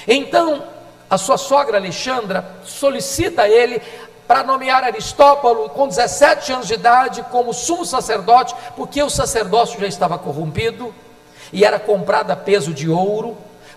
Então, 0.09 0.65
a 1.09 1.17
sua 1.17 1.39
sogra 1.39 1.77
Alexandra 1.77 2.45
solicita 2.65 3.43
a 3.43 3.49
ele 3.49 3.81
para 4.27 4.43
nomear 4.43 4.83
Aristóbulo 4.83 5.69
com 5.69 5.87
17 5.87 6.53
anos 6.55 6.67
de 6.67 6.75
idade 6.75 7.25
como 7.31 7.55
sumo 7.55 7.85
sacerdote, 7.85 8.53
porque 8.75 9.01
o 9.01 9.09
sacerdócio 9.09 9.79
já 9.79 9.87
estava 9.87 10.19
corrompido 10.19 10.93
e 11.53 11.65
era 11.65 11.79
comprado 11.79 12.31
a 12.31 12.37
peso 12.37 12.73
de 12.73 12.89
ouro 12.89 13.37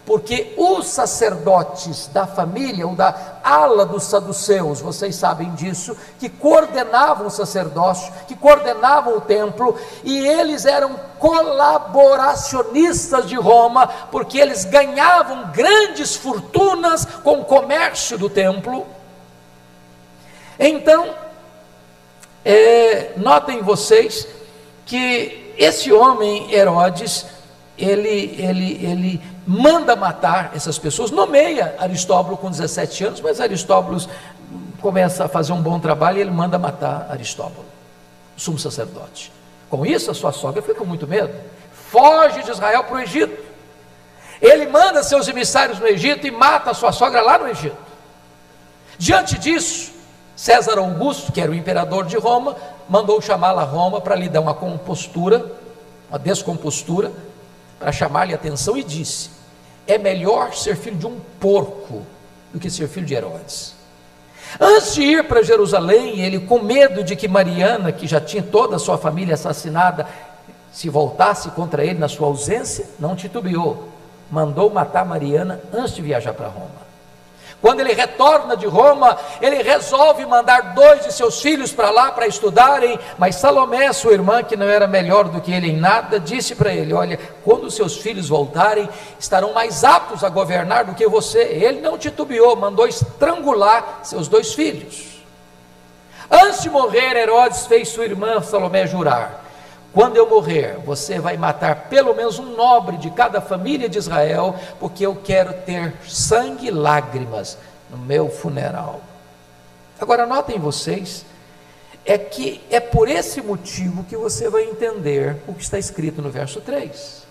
porque 0.09 0.53
os 0.57 0.87
sacerdotes 0.87 2.07
da 2.07 2.25
família, 2.25 2.87
ou 2.87 2.95
da 2.95 3.37
ala 3.43 3.85
dos 3.85 4.05
saduceus, 4.05 4.81
vocês 4.81 5.15
sabem 5.15 5.53
disso, 5.53 5.95
que 6.19 6.27
coordenavam 6.27 7.27
o 7.27 7.29
sacerdócio, 7.29 8.11
que 8.27 8.35
coordenavam 8.35 9.17
o 9.17 9.21
templo, 9.21 9.77
e 10.03 10.27
eles 10.27 10.65
eram 10.65 10.99
colaboracionistas 11.19 13.29
de 13.29 13.35
Roma, 13.35 13.85
porque 14.09 14.39
eles 14.39 14.65
ganhavam 14.65 15.51
grandes 15.51 16.15
fortunas 16.15 17.05
com 17.23 17.41
o 17.41 17.45
comércio 17.45 18.17
do 18.17 18.31
templo. 18.31 18.87
Então, 20.57 21.13
é, 22.43 23.11
notem 23.15 23.61
vocês 23.61 24.27
que 24.87 25.53
esse 25.55 25.93
homem 25.93 26.51
Herodes, 26.51 27.27
ele, 27.79 28.35
ele, 28.37 28.85
ele 28.85 29.21
manda 29.47 29.95
matar 29.95 30.51
essas 30.55 30.77
pessoas, 30.77 31.11
nomeia 31.11 31.75
Aristóbulo 31.79 32.37
com 32.37 32.49
17 32.49 33.05
anos, 33.05 33.21
mas 33.21 33.39
Aristóbulo 33.39 33.99
começa 34.81 35.25
a 35.25 35.29
fazer 35.29 35.53
um 35.53 35.61
bom 35.61 35.79
trabalho 35.79 36.17
e 36.17 36.21
ele 36.21 36.31
manda 36.31 36.57
matar 36.59 37.07
Aristóbulo, 37.09 37.65
sumo 38.37 38.59
sacerdote. 38.59 39.31
Com 39.69 39.85
isso, 39.85 40.11
a 40.11 40.13
sua 40.13 40.31
sogra 40.31 40.61
fica 40.61 40.75
com 40.75 40.85
muito 40.85 41.07
medo, 41.07 41.33
foge 41.89 42.43
de 42.43 42.51
Israel 42.51 42.83
para 42.83 42.97
o 42.97 42.99
Egito. 42.99 43.49
Ele 44.41 44.67
manda 44.67 45.03
seus 45.03 45.27
emissários 45.27 45.79
no 45.79 45.87
Egito 45.87 46.25
e 46.25 46.31
mata 46.31 46.71
a 46.71 46.73
sua 46.73 46.91
sogra 46.91 47.21
lá 47.21 47.37
no 47.37 47.47
Egito. 47.47 47.77
Diante 48.97 49.37
disso, 49.37 49.91
César 50.35 50.77
Augusto, 50.77 51.31
que 51.31 51.41
era 51.41 51.51
o 51.51 51.55
imperador 51.55 52.05
de 52.05 52.17
Roma, 52.17 52.55
mandou 52.87 53.21
chamá-la 53.21 53.61
a 53.61 53.65
Roma 53.65 53.99
para 53.99 54.15
lhe 54.15 54.29
dar 54.29 54.41
uma 54.41 54.53
compostura, 54.53 55.45
uma 56.09 56.17
descompostura, 56.17 57.11
para 57.79 57.91
chamar-lhe 57.91 58.33
a 58.33 58.35
atenção 58.35 58.77
e 58.77 58.83
disse: 58.83 59.29
é 59.87 59.97
melhor 59.97 60.53
ser 60.53 60.75
filho 60.75 60.97
de 60.97 61.07
um 61.07 61.19
porco 61.39 62.03
do 62.53 62.59
que 62.59 62.69
ser 62.69 62.87
filho 62.87 63.05
de 63.05 63.13
Herodes. 63.15 63.73
Antes 64.59 64.95
de 64.95 65.03
ir 65.03 65.27
para 65.27 65.43
Jerusalém, 65.43 66.19
ele, 66.19 66.39
com 66.39 66.59
medo 66.59 67.03
de 67.03 67.15
que 67.15 67.27
Mariana, 67.27 67.91
que 67.91 68.07
já 68.07 68.19
tinha 68.19 68.41
toda 68.41 68.75
a 68.75 68.79
sua 68.79 68.97
família 68.97 69.35
assassinada, 69.35 70.07
se 70.71 70.89
voltasse 70.89 71.49
contra 71.51 71.83
ele 71.83 71.99
na 71.99 72.07
sua 72.07 72.27
ausência, 72.27 72.85
não 72.99 73.15
titubeou, 73.15 73.89
mandou 74.31 74.69
matar 74.69 75.05
Mariana 75.05 75.59
antes 75.73 75.95
de 75.95 76.01
viajar 76.01 76.33
para 76.33 76.47
Roma. 76.47 76.88
Quando 77.61 77.81
ele 77.81 77.93
retorna 77.93 78.55
de 78.55 78.65
Roma, 78.65 79.17
ele 79.41 79.61
resolve 79.61 80.25
mandar 80.25 80.73
dois 80.73 81.03
de 81.03 81.11
seus 81.11 81.41
filhos 81.41 81.73
para 81.73 81.89
lá 81.89 82.09
para 82.11 82.25
estudarem, 82.25 82.97
mas 83.17 83.35
Salomé, 83.35 83.91
sua 83.91 84.13
irmã, 84.13 84.41
que 84.41 84.55
não 84.55 84.67
era 84.67 84.87
melhor 84.87 85.25
do 85.25 85.41
que 85.41 85.51
ele 85.51 85.69
em 85.69 85.77
nada, 85.77 86.21
disse 86.21 86.55
para 86.55 86.73
ele: 86.73 86.93
Olha, 86.93 87.19
quando 87.43 87.69
seus 87.69 87.97
filhos 87.97 88.29
voltarem, 88.29 88.87
estarão 89.19 89.51
mais 89.51 89.83
aptos 89.83 90.23
a 90.23 90.29
governar 90.29 90.85
do 90.85 90.95
que 90.95 91.05
você. 91.05 91.39
Ele 91.39 91.81
não 91.81 91.97
titubeou, 91.97 92.55
mandou 92.55 92.87
estrangular 92.87 93.99
seus 94.03 94.29
dois 94.29 94.53
filhos. 94.53 95.19
Antes 96.31 96.61
de 96.61 96.69
morrer, 96.69 97.17
Herodes 97.17 97.65
fez 97.65 97.89
sua 97.89 98.05
irmã 98.05 98.41
Salomé 98.41 98.87
jurar: 98.87 99.43
quando 99.93 100.17
eu 100.17 100.29
morrer, 100.29 100.77
você 100.85 101.19
vai 101.19 101.35
matar 101.35 101.87
pelo 101.89 102.13
menos 102.13 102.37
um 102.37 102.55
nobre 102.55 102.97
de 102.97 103.09
cada 103.09 103.41
família 103.41 103.89
de 103.89 103.97
Israel, 103.97 104.55
porque 104.79 105.05
eu 105.05 105.15
quero 105.15 105.53
ter 105.65 105.95
sangue 106.07 106.67
e 106.67 106.71
lágrimas 106.71 107.57
no 107.89 107.97
meu 107.97 108.29
funeral. 108.29 109.01
Agora, 109.99 110.27
notem 110.27 110.59
vocês, 110.59 111.25
é 112.05 112.17
que 112.17 112.61
é 112.69 112.79
por 112.79 113.07
esse 113.09 113.41
motivo 113.41 114.03
que 114.03 114.15
você 114.15 114.49
vai 114.49 114.63
entender 114.63 115.37
o 115.47 115.53
que 115.53 115.63
está 115.63 115.77
escrito 115.77 116.21
no 116.21 116.29
verso 116.29 116.61
3. 116.61 117.27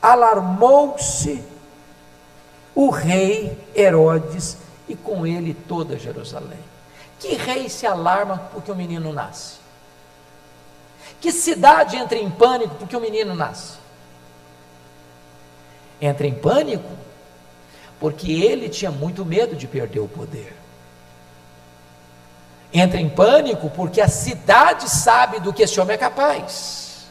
Alarmou-se 0.00 1.44
o 2.74 2.88
rei 2.88 3.56
Herodes 3.76 4.56
e 4.88 4.96
com 4.96 5.26
ele 5.26 5.54
toda 5.54 5.98
Jerusalém. 5.98 6.58
Que 7.20 7.34
rei 7.34 7.68
se 7.68 7.86
alarma 7.86 8.50
porque 8.52 8.72
o 8.72 8.74
menino 8.74 9.12
nasce? 9.12 9.61
Que 11.22 11.30
cidade 11.30 11.96
entra 11.96 12.18
em 12.18 12.28
pânico 12.28 12.74
porque 12.74 12.96
o 12.96 13.00
menino 13.00 13.32
nasce? 13.32 13.74
Entra 16.00 16.26
em 16.26 16.34
pânico 16.34 16.90
porque 18.00 18.32
ele 18.32 18.68
tinha 18.68 18.90
muito 18.90 19.24
medo 19.24 19.54
de 19.54 19.68
perder 19.68 20.00
o 20.00 20.08
poder. 20.08 20.52
Entra 22.72 23.00
em 23.00 23.08
pânico 23.08 23.70
porque 23.70 24.00
a 24.00 24.08
cidade 24.08 24.90
sabe 24.90 25.38
do 25.38 25.52
que 25.52 25.62
esse 25.62 25.80
homem 25.80 25.94
é 25.94 25.98
capaz. 25.98 27.06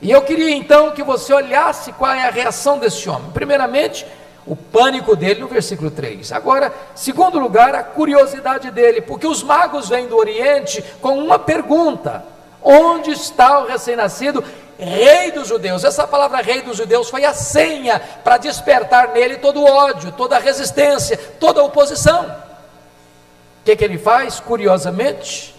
E 0.00 0.08
eu 0.08 0.22
queria 0.22 0.54
então 0.54 0.92
que 0.92 1.02
você 1.02 1.32
olhasse 1.32 1.92
qual 1.92 2.12
é 2.12 2.28
a 2.28 2.30
reação 2.30 2.78
desse 2.78 3.08
homem. 3.08 3.32
Primeiramente, 3.32 4.06
o 4.46 4.54
pânico 4.54 5.16
dele 5.16 5.40
no 5.40 5.48
versículo 5.48 5.90
3. 5.90 6.30
Agora, 6.30 6.72
segundo 6.94 7.36
lugar, 7.36 7.74
a 7.74 7.82
curiosidade 7.82 8.70
dele, 8.70 9.00
porque 9.00 9.26
os 9.26 9.42
magos 9.42 9.88
vêm 9.88 10.06
do 10.06 10.16
Oriente 10.16 10.84
com 11.00 11.18
uma 11.18 11.36
pergunta: 11.36 12.35
Onde 12.68 13.12
está 13.12 13.60
o 13.60 13.66
recém-nascido? 13.68 14.42
Rei 14.76 15.30
dos 15.30 15.46
judeus. 15.46 15.84
Essa 15.84 16.04
palavra 16.04 16.42
rei 16.42 16.62
dos 16.62 16.76
judeus 16.76 17.08
foi 17.08 17.24
a 17.24 17.32
senha 17.32 18.00
para 18.24 18.38
despertar 18.38 19.12
nele 19.12 19.36
todo 19.36 19.60
o 19.60 19.64
ódio, 19.64 20.10
toda 20.10 20.36
a 20.36 20.40
resistência, 20.40 21.16
toda 21.38 21.60
a 21.60 21.64
oposição. 21.64 22.24
O 22.24 23.64
que, 23.64 23.76
que 23.76 23.84
ele 23.84 23.96
faz? 23.96 24.40
Curiosamente, 24.40 25.54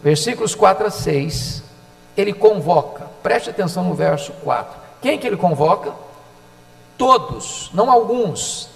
versículos 0.00 0.54
4 0.54 0.86
a 0.86 0.90
6, 0.90 1.62
ele 2.16 2.32
convoca, 2.32 3.06
preste 3.22 3.50
atenção 3.50 3.84
no 3.84 3.92
verso 3.92 4.32
4. 4.42 4.78
Quem 5.02 5.18
que 5.18 5.26
ele 5.26 5.36
convoca? 5.36 5.92
Todos, 6.96 7.70
não 7.74 7.90
alguns, 7.90 8.70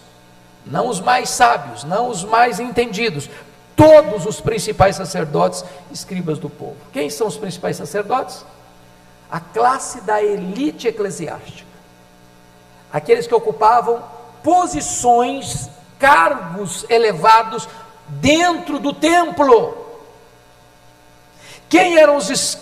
não 0.66 0.86
os 0.86 1.00
mais 1.00 1.30
sábios, 1.30 1.82
não 1.82 2.08
os 2.08 2.24
mais 2.24 2.60
entendidos, 2.60 3.28
todos 3.82 4.26
os 4.26 4.40
principais 4.40 4.94
sacerdotes, 4.94 5.64
escribas 5.90 6.38
do 6.38 6.48
povo. 6.48 6.76
Quem 6.92 7.10
são 7.10 7.26
os 7.26 7.36
principais 7.36 7.76
sacerdotes? 7.76 8.44
A 9.28 9.40
classe 9.40 10.00
da 10.02 10.22
elite 10.22 10.86
eclesiástica. 10.86 11.68
Aqueles 12.92 13.26
que 13.26 13.34
ocupavam 13.34 14.00
posições, 14.40 15.68
cargos 15.98 16.86
elevados 16.88 17.68
dentro 18.06 18.78
do 18.78 18.92
templo. 18.92 19.76
Quem 21.68 21.98
eram 21.98 22.16
os 22.16 22.58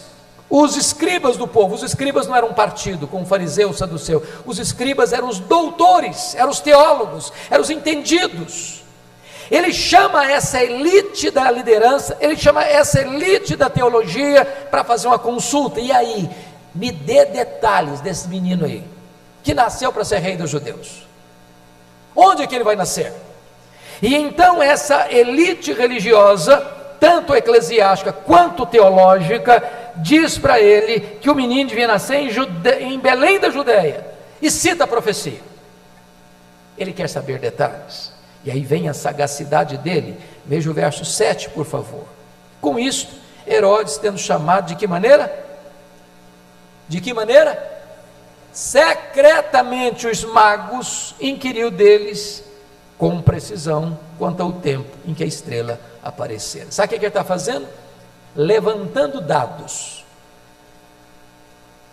Os 0.48 0.76
escribas 0.76 1.36
do 1.36 1.46
povo, 1.46 1.74
os 1.76 1.82
escribas 1.82 2.26
não 2.26 2.34
eram 2.34 2.48
um 2.48 2.54
partido, 2.54 3.06
como 3.06 3.24
fariseu, 3.26 3.72
saduceu. 3.72 4.20
Os 4.44 4.58
escribas 4.58 5.12
eram 5.12 5.28
os 5.28 5.38
doutores, 5.38 6.34
eram 6.34 6.50
os 6.50 6.60
teólogos, 6.60 7.32
eram 7.50 7.62
os 7.62 7.70
entendidos. 7.70 8.79
Ele 9.50 9.72
chama 9.72 10.30
essa 10.30 10.62
elite 10.62 11.30
da 11.30 11.50
liderança, 11.50 12.16
ele 12.20 12.36
chama 12.36 12.64
essa 12.64 13.00
elite 13.00 13.56
da 13.56 13.68
teologia 13.68 14.44
para 14.70 14.84
fazer 14.84 15.08
uma 15.08 15.18
consulta. 15.18 15.80
E 15.80 15.90
aí, 15.90 16.30
me 16.74 16.92
dê 16.92 17.24
detalhes 17.24 18.00
desse 18.00 18.28
menino 18.28 18.64
aí, 18.64 18.84
que 19.42 19.52
nasceu 19.52 19.92
para 19.92 20.04
ser 20.04 20.18
rei 20.18 20.36
dos 20.36 20.50
judeus. 20.50 21.06
Onde 22.14 22.42
é 22.42 22.46
que 22.46 22.54
ele 22.54 22.64
vai 22.64 22.76
nascer? 22.76 23.12
E 24.02 24.14
então 24.14 24.62
essa 24.62 25.12
elite 25.12 25.72
religiosa, 25.72 26.58
tanto 26.98 27.34
eclesiástica 27.34 28.12
quanto 28.12 28.64
teológica, 28.64 29.62
diz 29.96 30.38
para 30.38 30.60
ele 30.60 31.00
que 31.20 31.30
o 31.30 31.34
menino 31.34 31.68
devia 31.68 31.86
nascer 31.86 32.16
em, 32.16 32.30
Jude... 32.30 32.70
em 32.80 32.98
Belém 32.98 33.38
da 33.38 33.50
Judéia 33.50 34.06
e 34.40 34.50
cita 34.50 34.84
a 34.84 34.86
profecia. 34.86 35.40
Ele 36.78 36.92
quer 36.92 37.08
saber 37.08 37.38
detalhes. 37.38 38.09
E 38.44 38.50
aí 38.50 38.60
vem 38.60 38.88
a 38.88 38.94
sagacidade 38.94 39.76
dele. 39.78 40.18
Veja 40.46 40.70
o 40.70 40.74
verso 40.74 41.04
7, 41.04 41.50
por 41.50 41.64
favor. 41.66 42.04
Com 42.60 42.78
isto, 42.78 43.14
Herodes 43.46 43.96
tendo 43.98 44.18
chamado 44.18 44.66
de 44.66 44.76
que 44.76 44.86
maneira? 44.86 45.32
De 46.88 47.00
que 47.00 47.12
maneira? 47.12 47.68
Secretamente 48.52 50.06
os 50.06 50.24
magos 50.24 51.14
inquiriu 51.20 51.70
deles 51.70 52.44
com 52.98 53.22
precisão 53.22 53.98
quanto 54.18 54.42
ao 54.42 54.52
tempo 54.52 54.90
em 55.06 55.14
que 55.14 55.22
a 55.22 55.26
estrela 55.26 55.80
aparecera. 56.02 56.66
Sabe 56.70 56.86
o 56.86 56.88
que 56.90 56.96
ele 56.96 57.06
está 57.06 57.24
fazendo? 57.24 57.66
levantando 58.34 59.20
dados, 59.20 60.04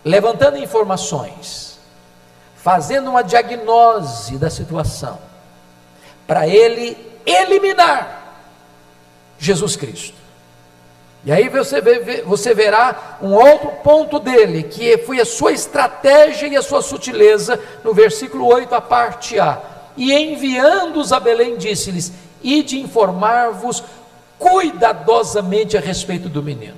levantando 0.04 0.56
informações, 0.56 1.78
fazendo 2.56 3.10
uma 3.10 3.22
diagnose 3.22 4.36
da 4.36 4.50
situação, 4.50 5.18
para 6.28 6.46
ele 6.46 6.94
eliminar 7.24 8.36
Jesus 9.38 9.74
Cristo. 9.76 10.18
E 11.24 11.32
aí 11.32 11.48
você, 11.48 11.80
vê, 11.80 12.22
você 12.22 12.54
verá 12.54 13.18
um 13.20 13.32
outro 13.32 13.70
ponto 13.82 14.20
dele, 14.20 14.62
que 14.62 14.98
foi 14.98 15.20
a 15.20 15.24
sua 15.24 15.52
estratégia 15.52 16.46
e 16.46 16.56
a 16.56 16.62
sua 16.62 16.82
sutileza, 16.82 17.58
no 17.82 17.94
versículo 17.94 18.46
8, 18.46 18.74
a 18.74 18.80
parte 18.80 19.40
A. 19.40 19.60
E 19.96 20.12
enviando-os 20.12 21.12
a 21.12 21.18
Belém, 21.18 21.56
disse-lhes: 21.56 22.12
Ide 22.42 22.78
informar-vos 22.78 23.82
cuidadosamente 24.38 25.76
a 25.76 25.80
respeito 25.80 26.28
do 26.28 26.42
menino. 26.42 26.76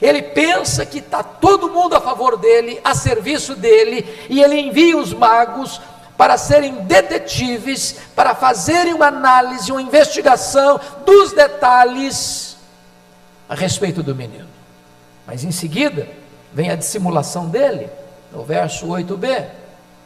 Ele 0.00 0.22
pensa 0.22 0.84
que 0.84 0.98
está 0.98 1.22
todo 1.22 1.70
mundo 1.70 1.94
a 1.94 2.00
favor 2.00 2.36
dele, 2.36 2.80
a 2.84 2.94
serviço 2.94 3.54
dele, 3.54 4.26
e 4.28 4.42
ele 4.42 4.60
envia 4.60 4.96
os 4.96 5.12
magos 5.12 5.80
para 6.16 6.36
serem 6.36 6.84
detetives, 6.84 7.96
para 8.14 8.34
fazerem 8.34 8.94
uma 8.94 9.06
análise, 9.06 9.72
uma 9.72 9.82
investigação 9.82 10.80
dos 11.04 11.32
detalhes 11.32 12.56
a 13.48 13.54
respeito 13.54 14.02
do 14.02 14.14
menino. 14.14 14.48
Mas 15.26 15.44
em 15.44 15.50
seguida, 15.50 16.08
vem 16.52 16.70
a 16.70 16.76
dissimulação 16.76 17.48
dele, 17.48 17.90
no 18.32 18.44
verso 18.44 18.86
8b. 18.86 19.46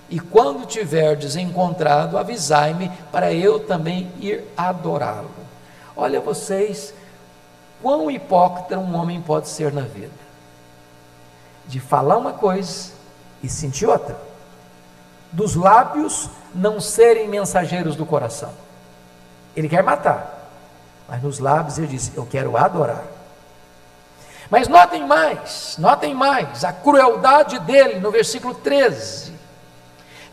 E 0.09 0.21
quando 0.21 0.67
tiverdes 0.67 1.37
encontrado, 1.37 2.17
avisai-me, 2.19 2.91
para 3.11 3.33
eu 3.33 3.61
também 3.61 4.11
ir 4.21 4.45
adorá-lo. 4.57 5.31
Olha 5.97 6.21
vocês, 6.21 6.93
quão 7.83 8.11
hipócrita 8.11 8.79
um 8.79 8.97
homem 8.97 9.21
pode 9.21 9.49
ser 9.49 9.73
na 9.73 9.83
vida. 9.83 10.11
De 11.67 11.81
falar 11.81 12.17
uma 12.17 12.33
coisa 12.33 12.93
e 13.43 13.49
sentir 13.49 13.87
outra. 13.87 14.26
Dos 15.37 15.55
lábios 15.55 16.31
não 16.55 16.81
serem 16.81 17.29
mensageiros 17.29 17.95
do 17.95 18.07
coração. 18.07 18.51
Ele 19.55 19.69
quer 19.69 19.83
matar, 19.83 20.51
mas 21.07 21.23
nos 21.23 21.39
lábios 21.39 21.77
ele 21.77 21.89
diz: 21.89 22.11
Eu 22.17 22.25
quero 22.25 22.57
adorar. 22.57 23.05
Mas 24.49 24.67
notem 24.67 25.07
mais, 25.07 25.77
notem 25.79 26.15
mais 26.15 26.65
a 26.65 26.73
crueldade 26.73 27.59
dele 27.59 28.01
no 28.01 28.11
versículo 28.11 28.55
13. 28.55 29.37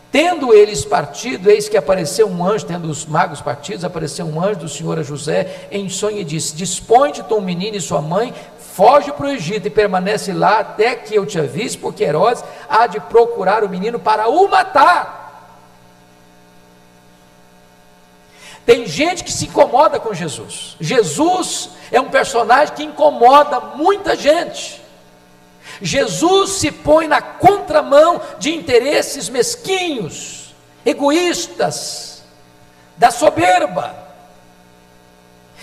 Tendo 0.09 0.53
eles 0.53 0.85
partido, 0.85 1.49
eis 1.49 1.67
que 1.67 1.75
apareceu 1.75 2.29
um 2.29 2.45
anjo, 2.45 2.65
tendo 2.65 2.87
os 2.87 3.05
magos 3.05 3.41
partidos, 3.41 3.83
apareceu 3.83 4.25
um 4.25 4.41
anjo 4.41 4.61
do 4.61 4.69
Senhor 4.69 4.97
a 4.97 5.03
José 5.03 5.67
em 5.69 5.89
sonho 5.89 6.19
e 6.19 6.23
disse: 6.23 6.55
Dispõe-te 6.55 7.21
teu 7.23 7.41
menino 7.41 7.75
e 7.75 7.81
sua 7.81 8.01
mãe, 8.01 8.33
foge 8.75 9.11
para 9.11 9.27
o 9.27 9.29
Egito 9.29 9.67
e 9.67 9.69
permanece 9.69 10.33
lá 10.33 10.59
até 10.59 10.95
que 10.95 11.13
eu 11.13 11.25
te 11.25 11.39
avise, 11.39 11.77
porque 11.77 12.03
Herodes 12.03 12.43
há 12.67 12.87
de 12.87 12.99
procurar 12.99 13.63
o 13.63 13.69
menino 13.69 13.99
para 13.99 14.27
o 14.27 14.47
matar. 14.47 15.21
Tem 18.65 18.85
gente 18.87 19.23
que 19.23 19.31
se 19.31 19.45
incomoda 19.45 19.99
com 19.99 20.13
Jesus. 20.13 20.75
Jesus 20.79 21.69
é 21.91 22.01
um 22.01 22.09
personagem 22.09 22.73
que 22.73 22.83
incomoda 22.83 23.59
muita 23.59 24.15
gente. 24.15 24.81
Jesus 25.81 26.51
se 26.51 26.71
põe 26.71 27.07
na 27.07 27.21
contramão 27.21 28.21
de 28.39 28.53
interesses 28.55 29.29
mesquinhos, 29.29 30.55
egoístas, 30.85 32.23
da 32.97 33.11
soberba. 33.11 33.95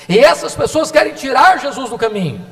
E 0.08 0.18
essas 0.18 0.54
pessoas 0.54 0.90
querem 0.90 1.14
tirar 1.14 1.58
Jesus 1.58 1.90
do 1.90 1.98
caminho. 1.98 2.49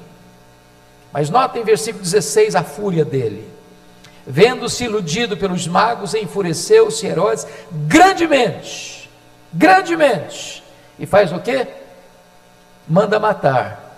Mas 1.13 1.31
notem 1.31 1.65
versículo 1.65 2.03
16 2.03 2.55
a 2.55 2.63
fúria 2.63 3.05
dele. 3.05 3.49
Vendo-se 4.27 4.85
iludido 4.85 5.37
pelos 5.37 5.67
magos, 5.67 6.15
enfureceu-se 6.15 7.07
Herodes 7.07 7.47
grandemente, 7.73 9.09
grandemente. 9.53 10.63
E 10.99 11.07
faz 11.07 11.33
o 11.33 11.39
que? 11.39 11.67
Manda 12.87 13.19
matar 13.19 13.89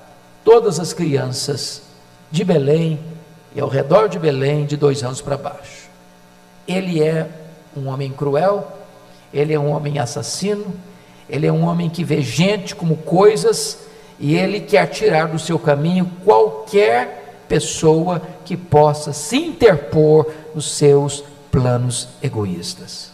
todas 0.44 0.78
as 0.78 0.92
crianças 0.92 1.82
de 2.30 2.44
Belém 2.44 3.00
e 3.54 3.60
ao 3.60 3.68
redor 3.68 4.08
de 4.08 4.18
Belém, 4.18 4.66
de 4.66 4.76
dois 4.76 5.02
anos 5.02 5.20
para 5.20 5.36
baixo. 5.36 5.88
Ele 6.66 7.02
é 7.02 7.26
um 7.76 7.88
homem 7.88 8.12
cruel, 8.12 8.70
ele 9.34 9.52
é 9.52 9.58
um 9.58 9.70
homem 9.70 9.98
assassino, 9.98 10.72
ele 11.28 11.46
é 11.46 11.52
um 11.52 11.64
homem 11.64 11.90
que 11.90 12.04
vê 12.04 12.20
gente 12.20 12.74
como 12.74 12.96
coisas 12.96 13.89
e 14.20 14.36
ele 14.36 14.60
quer 14.60 14.86
tirar 14.86 15.26
do 15.28 15.38
seu 15.38 15.58
caminho 15.58 16.10
qualquer 16.24 17.42
pessoa 17.48 18.22
que 18.44 18.56
possa 18.56 19.12
se 19.12 19.36
interpor 19.36 20.30
nos 20.54 20.76
seus 20.76 21.24
planos 21.50 22.08
egoístas. 22.22 23.10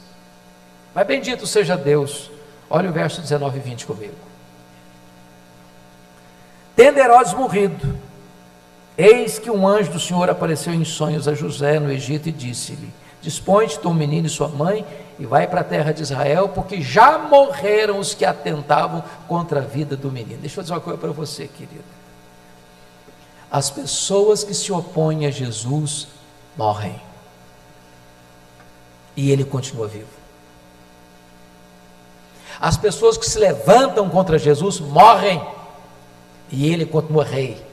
Mas 0.95 1.07
bendito 1.07 1.47
seja 1.47 1.77
Deus, 1.77 2.31
olha 2.69 2.91
o 2.91 2.93
verso 2.93 3.23
19 3.23 3.57
e 3.57 3.61
20 3.61 3.87
comigo. 3.87 4.15
Tendo 6.75 6.99
Herodes 6.99 7.33
morrido, 7.33 7.97
Eis 8.99 9.39
que 9.39 9.51
um 9.51 9.69
anjo 9.69 9.93
do 9.93 10.01
Senhor 10.01 10.31
apareceu 10.31 10.73
em 10.73 10.85
sonhos 10.85 11.29
a 11.29 11.35
José 11.35 11.79
no 11.79 11.93
Egito 11.93 12.31
e 12.31 12.33
disse-lhe: 12.33 12.91
Dispõe-te, 13.21 13.79
teu 13.79 13.93
menino 13.93 14.27
e 14.27 14.31
sua 14.31 14.49
mãe, 14.49 14.87
e 15.19 15.25
vai 15.25 15.47
para 15.47 15.63
a 15.63 15.65
terra 15.65 15.93
de 15.93 16.03
Israel, 16.03 16.51
porque 16.51 16.83
já 16.83 17.19
morreram 17.19 17.99
os 17.99 18.15
que 18.15 18.25
atentavam 18.25 19.03
contra 19.27 19.61
a 19.61 19.65
vida 19.65 19.97
do 19.97 20.13
menino. 20.13 20.41
Deixa 20.41 20.61
eu 20.61 20.63
dizer 20.63 20.75
uma 20.75 20.81
coisa 20.81 20.99
para 20.99 21.11
você, 21.11 21.49
querido. 21.49 21.85
As 23.51 23.71
pessoas 23.71 24.45
que 24.45 24.53
se 24.53 24.71
opõem 24.73 25.25
a 25.27 25.31
Jesus 25.31 26.09
morrem. 26.57 27.01
E 29.17 29.31
ele 29.31 29.45
continua 29.45 29.89
vivo. 29.89 30.09
As 32.61 32.77
pessoas 32.77 33.17
que 33.17 33.29
se 33.29 33.39
levantam 33.39 34.11
contra 34.11 34.39
Jesus 34.39 34.81
morrem. 34.81 35.43
E 36.51 36.71
ele 36.71 36.85
continua 36.85 37.25
rei. 37.25 37.65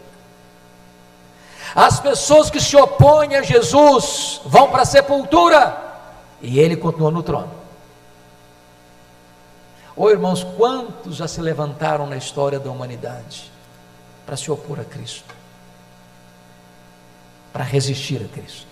As 1.76 2.00
pessoas 2.00 2.50
que 2.50 2.62
se 2.62 2.78
opõem 2.78 3.36
a 3.36 3.42
Jesus 3.42 4.40
vão 4.46 4.70
para 4.70 4.84
a 4.84 4.86
sepultura 4.86 5.83
e 6.44 6.60
ele 6.60 6.76
continua 6.76 7.10
no 7.10 7.24
trono. 7.24 7.50
Ô 9.96 10.04
oh, 10.04 10.10
irmãos, 10.10 10.44
quantos 10.44 11.16
já 11.16 11.28
se 11.28 11.40
levantaram 11.40 12.06
na 12.06 12.18
história 12.18 12.60
da 12.60 12.70
humanidade 12.70 13.50
para 14.26 14.36
se 14.36 14.52
opor 14.52 14.80
a 14.80 14.84
Cristo, 14.84 15.34
para 17.54 17.64
resistir 17.64 18.22
a 18.22 18.28
Cristo, 18.28 18.68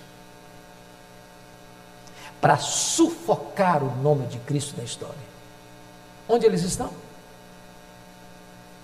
para 2.40 2.58
sufocar 2.58 3.82
o 3.82 3.96
nome 4.02 4.26
de 4.26 4.38
Cristo 4.40 4.74
na 4.76 4.84
história? 4.84 5.32
Onde 6.28 6.44
eles 6.44 6.62
estão? 6.62 6.90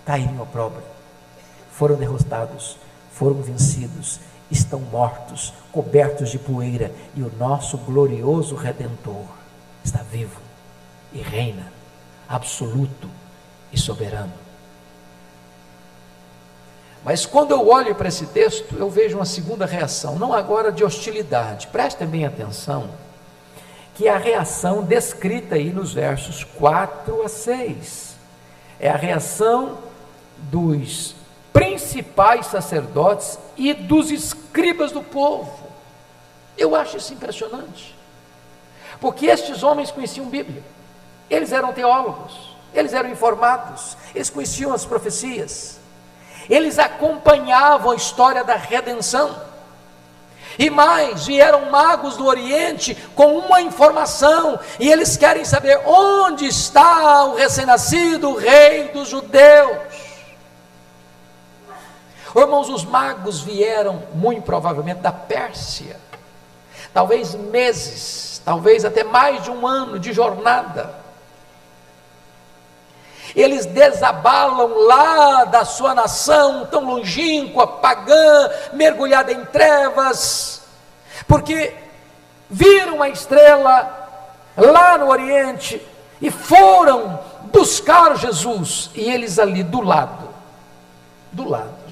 Caíram 0.07 0.33
em 0.33 0.41
opróbrio, 0.41 0.85
foram 1.73 1.97
derrotados 1.97 2.79
foram 3.13 3.43
vencidos, 3.43 4.21
estão 4.51 4.81
mortos, 4.81 5.53
cobertos 5.73 6.31
de 6.31 6.39
poeira, 6.39 6.93
e 7.15 7.23
o 7.23 7.33
nosso 7.39 7.77
glorioso 7.79 8.55
Redentor 8.55 9.27
está 9.85 10.03
vivo 10.03 10.41
e 11.13 11.19
reina, 11.19 11.73
absoluto 12.29 13.09
e 13.73 13.79
soberano. 13.79 14.33
Mas 17.05 17.25
quando 17.25 17.53
eu 17.53 17.69
olho 17.69 17.95
para 17.95 18.09
esse 18.09 18.27
texto, 18.27 18.77
eu 18.77 18.91
vejo 18.91 19.17
uma 19.17 19.25
segunda 19.25 19.65
reação, 19.65 20.19
não 20.19 20.33
agora 20.33 20.71
de 20.71 20.85
hostilidade. 20.85 21.69
Prestem 21.69 22.07
bem 22.07 22.27
atenção, 22.27 22.91
que 23.95 24.09
é 24.09 24.11
a 24.11 24.19
reação 24.19 24.83
descrita 24.83 25.55
aí 25.55 25.73
nos 25.73 25.93
versos 25.93 26.45
4 26.45 27.23
a 27.23 27.29
6. 27.29 28.17
É 28.81 28.91
a 28.91 28.97
reação 28.97 29.79
dos 30.51 31.15
principais 31.59 32.47
sacerdotes 32.47 33.37
e 33.57 33.75
dos 33.75 34.13
escribas 34.13 34.93
do 34.93 35.03
povo. 35.03 35.59
Eu 36.57 36.77
acho 36.77 36.97
isso 36.97 37.13
impressionante. 37.13 37.97
Porque 39.01 39.27
estes 39.27 39.65
homens 39.65 39.91
conheciam 39.91 40.27
Bíblia. 40.27 40.63
Eles 41.29 41.51
eram 41.51 41.73
teólogos, 41.73 42.55
eles 42.73 42.95
eram 42.95 43.11
informados, 43.11 43.97
eles 44.15 44.31
conheciam 44.31 44.73
as 44.73 44.85
profecias. 44.85 45.81
Eles 46.49 46.79
acompanhavam 46.79 47.91
a 47.91 47.97
história 47.97 48.45
da 48.45 48.55
redenção. 48.55 49.49
E 50.57 50.71
mais, 50.71 51.27
vieram 51.27 51.71
magos 51.71 52.17
do 52.17 52.27
Oriente 52.27 52.97
com 53.15 53.37
uma 53.37 53.61
informação, 53.61 54.59
e 54.79 54.91
eles 54.91 55.17
querem 55.17 55.45
saber 55.45 55.81
onde 55.85 56.47
está 56.47 57.25
o 57.25 57.35
recém-nascido 57.35 58.35
rei 58.35 58.89
dos 58.89 59.09
judeus. 59.09 59.88
Irmãos, 62.37 62.69
os 62.69 62.85
magos 62.85 63.41
vieram 63.41 64.03
muito 64.15 64.43
provavelmente 64.43 65.01
da 65.01 65.13
Pérsia, 65.13 65.97
talvez 66.93 67.35
meses, 67.35 68.41
talvez 68.45 68.85
até 68.85 69.03
mais 69.03 69.43
de 69.43 69.51
um 69.51 69.67
ano 69.67 69.99
de 69.99 70.13
jornada. 70.13 70.95
Eles 73.35 73.67
desabalam 73.67 74.87
lá 74.87 75.45
da 75.45 75.65
sua 75.65 75.95
nação 75.95 76.67
tão 76.67 76.85
longínqua, 76.85 77.67
pagã, 77.67 78.51
mergulhada 78.73 79.33
em 79.33 79.45
trevas, 79.45 80.63
porque 81.27 81.75
viram 82.49 83.03
a 83.03 83.09
estrela 83.09 84.09
lá 84.57 84.97
no 84.99 85.09
Oriente 85.09 85.81
e 86.21 86.31
foram 86.31 87.21
buscar 87.45 88.17
Jesus, 88.17 88.91
e 88.95 89.11
eles 89.11 89.39
ali 89.39 89.63
do 89.63 89.81
lado, 89.81 90.29
do 91.31 91.49
lado, 91.49 91.88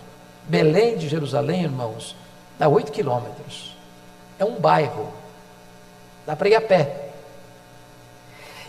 Belém 0.47 0.97
de 0.97 1.09
Jerusalém, 1.09 1.65
irmãos, 1.65 2.15
dá 2.59 2.69
oito 2.69 2.93
quilômetros, 2.93 3.77
é 4.39 4.45
um 4.45 4.61
bairro, 4.61 5.13
dá 6.25 6.37
para 6.37 6.49
ir 6.49 6.55
a 6.55 6.61
pé. 6.61 7.11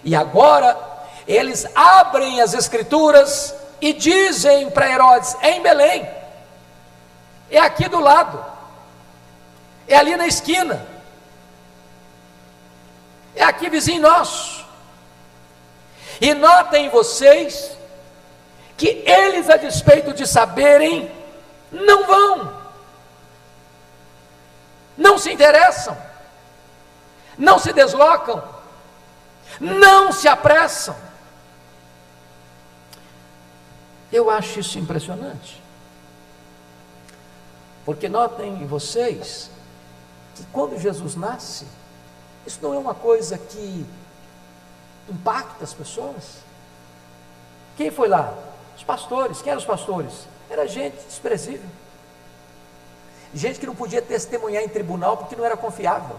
E 0.04 0.16
agora 0.16 0.76
eles 1.28 1.68
abrem 1.76 2.42
as 2.42 2.54
escrituras 2.54 3.54
e 3.80 3.94
dizem 3.94 4.70
para 4.72 4.90
Herodes: 4.90 5.36
é 5.42 5.52
em 5.52 5.62
Belém, 5.62 6.10
é 7.52 7.60
aqui 7.60 7.88
do 7.88 8.00
lado, 8.00 8.44
é 9.88 9.96
ali 9.96 10.16
na 10.16 10.26
esquina, 10.26 10.84
é 13.36 13.44
aqui 13.44 13.70
vizinho 13.70 14.02
nosso. 14.02 14.66
E 16.20 16.34
notem 16.34 16.90
vocês 16.90 17.78
que 18.76 19.04
eles, 19.06 19.50
a 19.50 19.58
despeito 19.58 20.14
de 20.14 20.26
saberem, 20.26 21.12
não 21.72 22.06
vão, 22.06 22.54
não 24.98 25.18
se 25.18 25.32
interessam, 25.32 25.98
não 27.38 27.60
se 27.60 27.74
deslocam, 27.74 28.44
não 29.60 30.12
se 30.12 30.28
apressam. 30.28 30.96
Eu 34.12 34.30
acho 34.30 34.60
isso 34.60 34.80
impressionante. 34.80 35.62
Porque 37.86 38.10
notem 38.10 38.66
vocês 38.66 39.50
que 40.36 40.46
quando 40.52 40.80
Jesus 40.80 41.16
nasce, 41.16 41.66
isso 42.46 42.60
não 42.62 42.74
é 42.74 42.78
uma 42.78 42.94
coisa 42.94 43.38
que 43.38 43.86
impacta 45.10 45.64
as 45.64 45.74
pessoas. 45.74 46.40
Quem 47.76 47.92
foi 47.92 48.08
lá? 48.08 48.34
Os 48.76 48.84
pastores. 48.84 49.42
Quem 49.42 49.52
eram 49.52 49.60
os 49.60 49.66
pastores? 49.66 50.28
Era 50.50 50.68
gente 50.68 50.96
desprezível. 51.06 51.70
Gente 53.34 53.60
que 53.60 53.68
não 53.68 53.76
podia 53.76 54.02
testemunhar 54.02 54.64
em 54.64 54.70
tribunal 54.70 55.18
porque 55.18 55.36
não 55.36 55.46
era 55.46 55.58
confiável. 55.58 56.18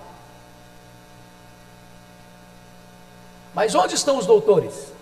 Mas 3.55 3.75
onde 3.75 3.95
estão 3.95 4.19
os 4.19 4.27
doutores? 4.27 4.93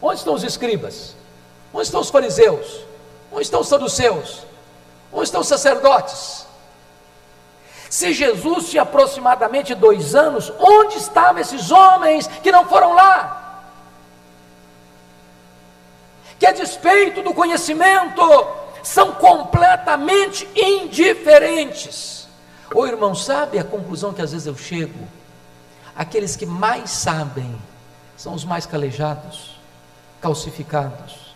Onde 0.00 0.16
estão 0.16 0.34
os 0.34 0.42
escribas? 0.42 1.16
Onde 1.72 1.84
estão 1.84 2.00
os 2.00 2.10
fariseus? 2.10 2.84
Onde 3.30 3.42
estão 3.42 3.60
os 3.60 3.68
saduceus? 3.68 4.44
Onde 5.12 5.24
estão 5.24 5.40
os 5.40 5.48
sacerdotes? 5.48 6.46
Se 7.88 8.12
Jesus 8.12 8.70
tinha 8.70 8.82
aproximadamente 8.82 9.74
dois 9.74 10.14
anos, 10.14 10.52
onde 10.58 10.96
estavam 10.96 11.40
esses 11.40 11.70
homens 11.70 12.26
que 12.26 12.50
não 12.50 12.66
foram 12.66 12.94
lá? 12.94 13.64
Que 16.38 16.46
a 16.46 16.52
despeito 16.52 17.22
do 17.22 17.32
conhecimento, 17.32 18.22
são 18.82 19.12
completamente 19.12 20.48
indiferentes. 20.54 22.28
Ô 22.74 22.86
irmão, 22.86 23.14
sabe 23.14 23.58
a 23.58 23.64
conclusão 23.64 24.12
que 24.12 24.22
às 24.22 24.32
vezes 24.32 24.46
eu 24.46 24.56
chego? 24.56 25.06
Aqueles 25.94 26.36
que 26.36 26.46
mais 26.46 26.90
sabem 26.90 27.54
são 28.16 28.34
os 28.34 28.44
mais 28.44 28.64
calejados, 28.64 29.58
calcificados 30.20 31.34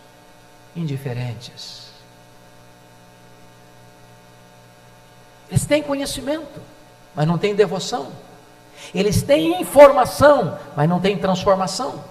indiferentes. 0.75 1.87
Eles 5.49 5.65
têm 5.65 5.81
conhecimento, 5.81 6.61
mas 7.15 7.27
não 7.27 7.37
têm 7.37 7.55
devoção. 7.55 8.11
Eles 8.93 9.21
têm 9.21 9.61
informação, 9.61 10.59
mas 10.75 10.87
não 10.89 10.99
têm 10.99 11.17
transformação. 11.17 12.03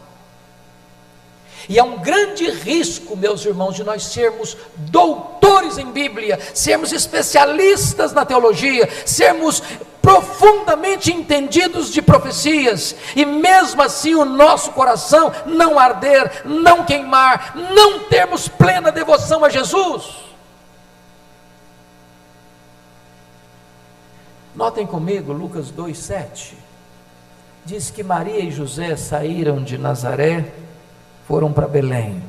E 1.68 1.78
é 1.78 1.82
um 1.82 1.98
grande 1.98 2.48
risco, 2.50 3.16
meus 3.16 3.44
irmãos, 3.44 3.74
de 3.74 3.82
nós 3.82 4.04
sermos 4.04 4.56
doutores 4.76 5.78
em 5.78 5.90
Bíblia, 5.90 6.38
sermos 6.54 6.92
especialistas 6.92 8.12
na 8.12 8.24
teologia, 8.24 8.88
sermos 9.04 9.62
profundamente 10.00 11.12
entendidos 11.12 11.92
de 11.92 12.00
profecias, 12.00 12.94
e 13.16 13.24
mesmo 13.24 13.82
assim 13.82 14.14
o 14.14 14.24
nosso 14.24 14.70
coração 14.70 15.32
não 15.44 15.80
arder, 15.80 16.42
não 16.44 16.84
queimar, 16.84 17.56
não 17.56 18.04
termos 18.04 18.46
plena 18.46 18.92
devoção 18.92 19.44
a 19.44 19.48
Jesus. 19.48 20.26
Notem 24.54 24.86
comigo 24.86 25.32
Lucas 25.32 25.72
2,7. 25.72 26.54
Diz 27.64 27.90
que 27.90 28.04
Maria 28.04 28.38
e 28.38 28.50
José 28.52 28.94
saíram 28.94 29.62
de 29.62 29.76
Nazaré, 29.76 30.52
foram 31.26 31.52
para 31.52 31.66
Belém. 31.66 32.22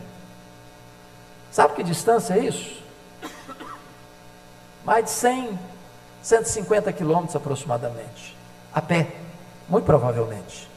Sabe 1.52 1.76
que 1.76 1.84
distância 1.84 2.34
é 2.34 2.40
isso? 2.40 2.82
Mais 4.84 5.06
de 5.06 5.12
100 5.12 5.60
150 6.28 6.92
quilômetros 6.92 7.38
aproximadamente, 7.38 8.36
a 8.74 8.82
pé, 8.82 9.08
muito 9.70 9.86
provavelmente. 9.86 10.68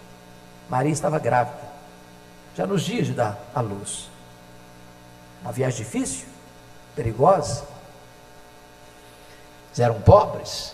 Maria 0.69 0.93
estava 0.93 1.19
grávida, 1.19 1.59
já 2.57 2.69
nos 2.69 2.83
dias 2.83 3.09
de 3.09 3.15
dar 3.15 3.37
a 3.53 3.61
luz. 3.61 4.09
Uma 5.43 5.51
viagem 5.51 5.85
difícil, 5.85 6.29
perigosa. 6.95 7.65
Eles 9.71 9.81
eram 9.81 10.01
pobres. 10.03 10.73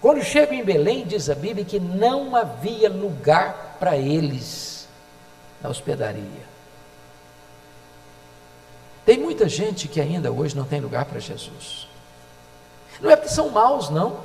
Quando 0.00 0.22
chegam 0.22 0.54
em 0.54 0.64
Belém, 0.64 1.04
diz 1.04 1.28
a 1.28 1.34
Bíblia 1.34 1.64
que 1.64 1.78
não 1.78 2.34
havia 2.34 2.88
lugar 2.88 3.76
para 3.78 3.94
eles 3.94 4.75
na 5.66 5.70
hospedaria. 5.70 6.46
Tem 9.04 9.18
muita 9.18 9.48
gente 9.48 9.88
que 9.88 10.00
ainda 10.00 10.30
hoje 10.30 10.56
não 10.56 10.64
tem 10.64 10.80
lugar 10.80 11.04
para 11.04 11.18
Jesus. 11.18 11.88
Não 13.00 13.10
é 13.10 13.16
porque 13.16 13.28
são 13.28 13.50
maus, 13.50 13.90
não. 13.90 14.20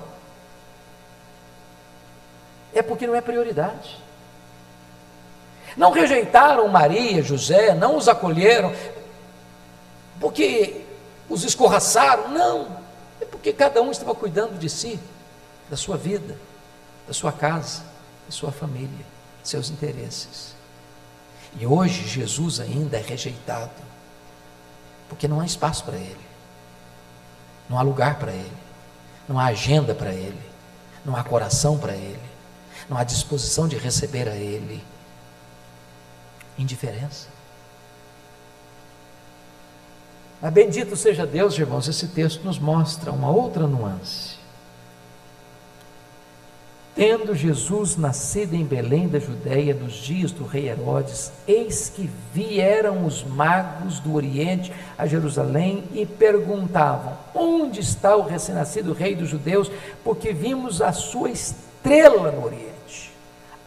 É 2.73 2.82
porque 2.82 3.06
não 3.06 3.15
é 3.15 3.21
prioridade. 3.21 3.99
Não 5.75 5.91
rejeitaram 5.91 6.67
Maria, 6.67 7.23
José, 7.23 7.73
não 7.73 7.95
os 7.95 8.08
acolheram, 8.08 8.73
porque 10.19 10.86
os 11.30 11.43
escorraçaram, 11.43 12.30
não. 12.30 12.77
É 13.19 13.25
porque 13.25 13.54
cada 13.54 13.82
um 13.82 13.91
estava 13.91 14.13
cuidando 14.13 14.60
de 14.60 14.69
si, 14.69 14.99
da 15.69 15.77
sua 15.77 15.97
vida, 15.97 16.38
da 17.08 17.13
sua 17.13 17.32
casa, 17.32 17.84
da 18.25 18.32
sua 18.32 18.51
família, 18.51 19.06
seus 19.43 19.69
interesses. 19.69 20.61
E 21.60 21.66
hoje 21.66 22.08
Jesus 22.08 22.60
ainda 22.60 22.98
é 22.98 23.02
rejeitado, 23.02 23.72
porque 25.10 25.28
não 25.28 25.40
há 25.40 25.46
espaço 25.46 25.84
para 25.84 25.98
ele, 25.98 26.20
não 27.70 27.78
há 27.78 27.82
lugar 27.82 28.18
para 28.18 28.32
ele 28.32 28.62
não 29.32 29.40
há 29.40 29.46
agenda 29.46 29.96
para 29.96 30.14
ele, 30.14 30.40
não 31.06 31.16
há 31.16 31.24
coração 31.24 31.78
para 31.78 31.94
ele, 31.94 32.20
não 32.90 32.98
há 32.98 33.04
disposição 33.04 33.68
de 33.68 33.78
receber 33.78 34.28
a 34.28 34.36
ele. 34.36 34.84
Indiferença. 36.58 37.28
Mas 40.42 40.52
bendito 40.52 40.96
seja 40.96 41.26
Deus, 41.26 41.58
irmãos, 41.58 41.88
esse 41.88 42.08
texto 42.10 42.44
nos 42.44 42.60
mostra 42.60 43.12
uma 43.12 43.30
outra 43.30 43.68
nuance. 43.68 44.31
Tendo 46.93 47.34
Jesus 47.34 47.95
nascido 47.95 48.54
em 48.54 48.65
Belém 48.65 49.08
da 49.08 49.17
Judéia 49.17 49.73
nos 49.73 49.93
dias 49.93 50.32
do 50.32 50.45
rei 50.45 50.67
Herodes, 50.67 51.32
eis 51.47 51.89
que 51.89 52.10
vieram 52.34 53.06
os 53.06 53.23
magos 53.23 53.99
do 53.99 54.13
Oriente 54.13 54.73
a 54.97 55.08
Jerusalém 55.08 55.86
e 55.93 56.06
perguntavam: 56.06 57.17
Onde 57.34 57.80
está 57.80 58.15
o 58.17 58.23
recém-nascido 58.23 58.91
rei 58.91 59.15
dos 59.15 59.30
judeus? 59.30 59.71
Porque 60.04 60.34
vimos 60.34 60.82
a 60.82 60.91
sua 60.91 61.30
estrela 61.30 62.30
no 62.30 62.45
Oriente. 62.45 63.13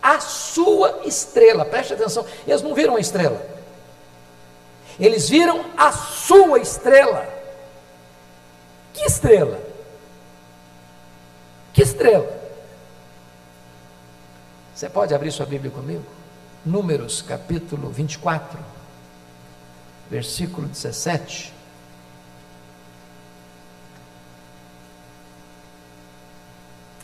A 0.02 0.20
sua 0.20 1.00
estrela, 1.06 1.64
preste 1.64 1.94
atenção, 1.94 2.26
eles 2.46 2.60
não 2.60 2.74
viram 2.74 2.96
a 2.96 3.00
estrela, 3.00 3.40
eles 5.00 5.30
viram 5.30 5.64
a 5.78 5.90
sua 5.92 6.58
estrela. 6.58 7.26
Que 8.92 9.06
estrela? 9.06 9.58
Que 11.72 11.82
estrela? 11.82 12.43
Você 14.74 14.88
pode 14.88 15.14
abrir 15.14 15.30
sua 15.30 15.46
Bíblia 15.46 15.70
comigo? 15.70 16.02
Números 16.66 17.22
capítulo 17.22 17.90
24, 17.90 18.58
versículo 20.10 20.66
17. 20.66 21.52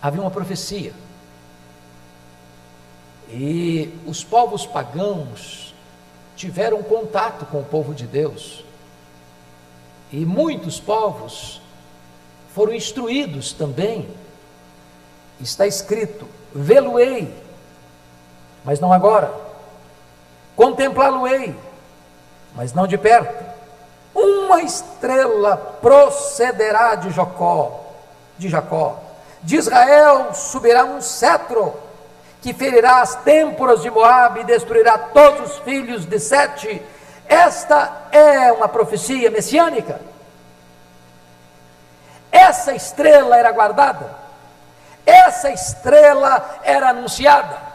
Havia 0.03 0.21
uma 0.21 0.33
profecia. 0.33 0.93
E 3.29 3.97
os 4.05 4.25
povos 4.25 4.67
pagãos 4.67 5.73
tiveram 6.35 6.83
contato 6.83 7.47
com 7.47 7.61
o 7.61 7.65
povo 7.65 7.95
de 7.95 8.05
Deus. 8.05 8.65
E 10.11 10.27
muitos 10.27 10.81
povos 10.81 11.63
foram 12.53 12.75
instruídos 12.75 13.53
também. 13.53 14.09
Está 15.41 15.69
escrito: 15.69 16.27
vê-lo-ei 16.53 17.49
mas 18.65 18.81
não 18.81 18.93
agora. 18.93 19.33
Contemplá-lo-ei, 20.57 21.57
mas 22.55 22.73
não 22.73 22.87
de 22.87 22.99
perto. 22.99 23.45
Uma 24.15 24.63
estrela 24.63 25.57
procederá 25.81 26.95
de 26.95 27.11
Jacó, 27.11 27.81
de 28.37 28.49
Jacó. 28.49 28.99
De 29.43 29.57
Israel 29.57 30.35
subirá 30.35 30.85
um 30.85 31.01
cetro 31.01 31.75
que 32.43 32.53
ferirá 32.53 33.01
as 33.01 33.15
têmporas 33.17 33.83
de 33.83 33.91
Moabe 33.91 34.41
e 34.41 34.45
destruirá 34.45 34.99
todos 34.99 35.53
os 35.53 35.59
filhos 35.61 36.05
de 36.05 36.19
Sete. 36.19 36.83
Esta 37.29 38.09
é 38.11 38.53
uma 38.53 38.69
profecia 38.69 39.31
messiânica. 39.31 40.01
Essa 42.31 42.75
estrela 42.75 43.37
era 43.37 43.53
guardada. 43.53 44.15
Essa 45.05 45.51
estrela 45.51 46.61
era 46.63 46.91
anunciada. 46.91 47.70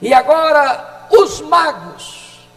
E 0.00 0.12
agora 0.14 1.08
os 1.10 1.40
magos, 1.40 2.48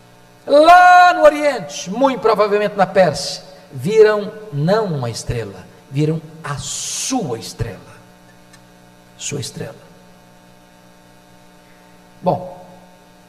lá 0.46 1.14
no 1.14 1.24
Oriente, 1.24 1.90
muito 1.90 2.20
provavelmente 2.20 2.76
na 2.76 2.86
Pérsia, 2.86 3.44
viram 3.72 4.32
não 4.52 4.86
uma 4.86 5.10
estrela, 5.10 5.66
viram 5.90 6.22
a 6.44 6.58
sua 6.58 7.40
estrela. 7.40 7.80
Sua 9.18 9.40
estrela. 9.40 9.76
Bom, 12.22 12.66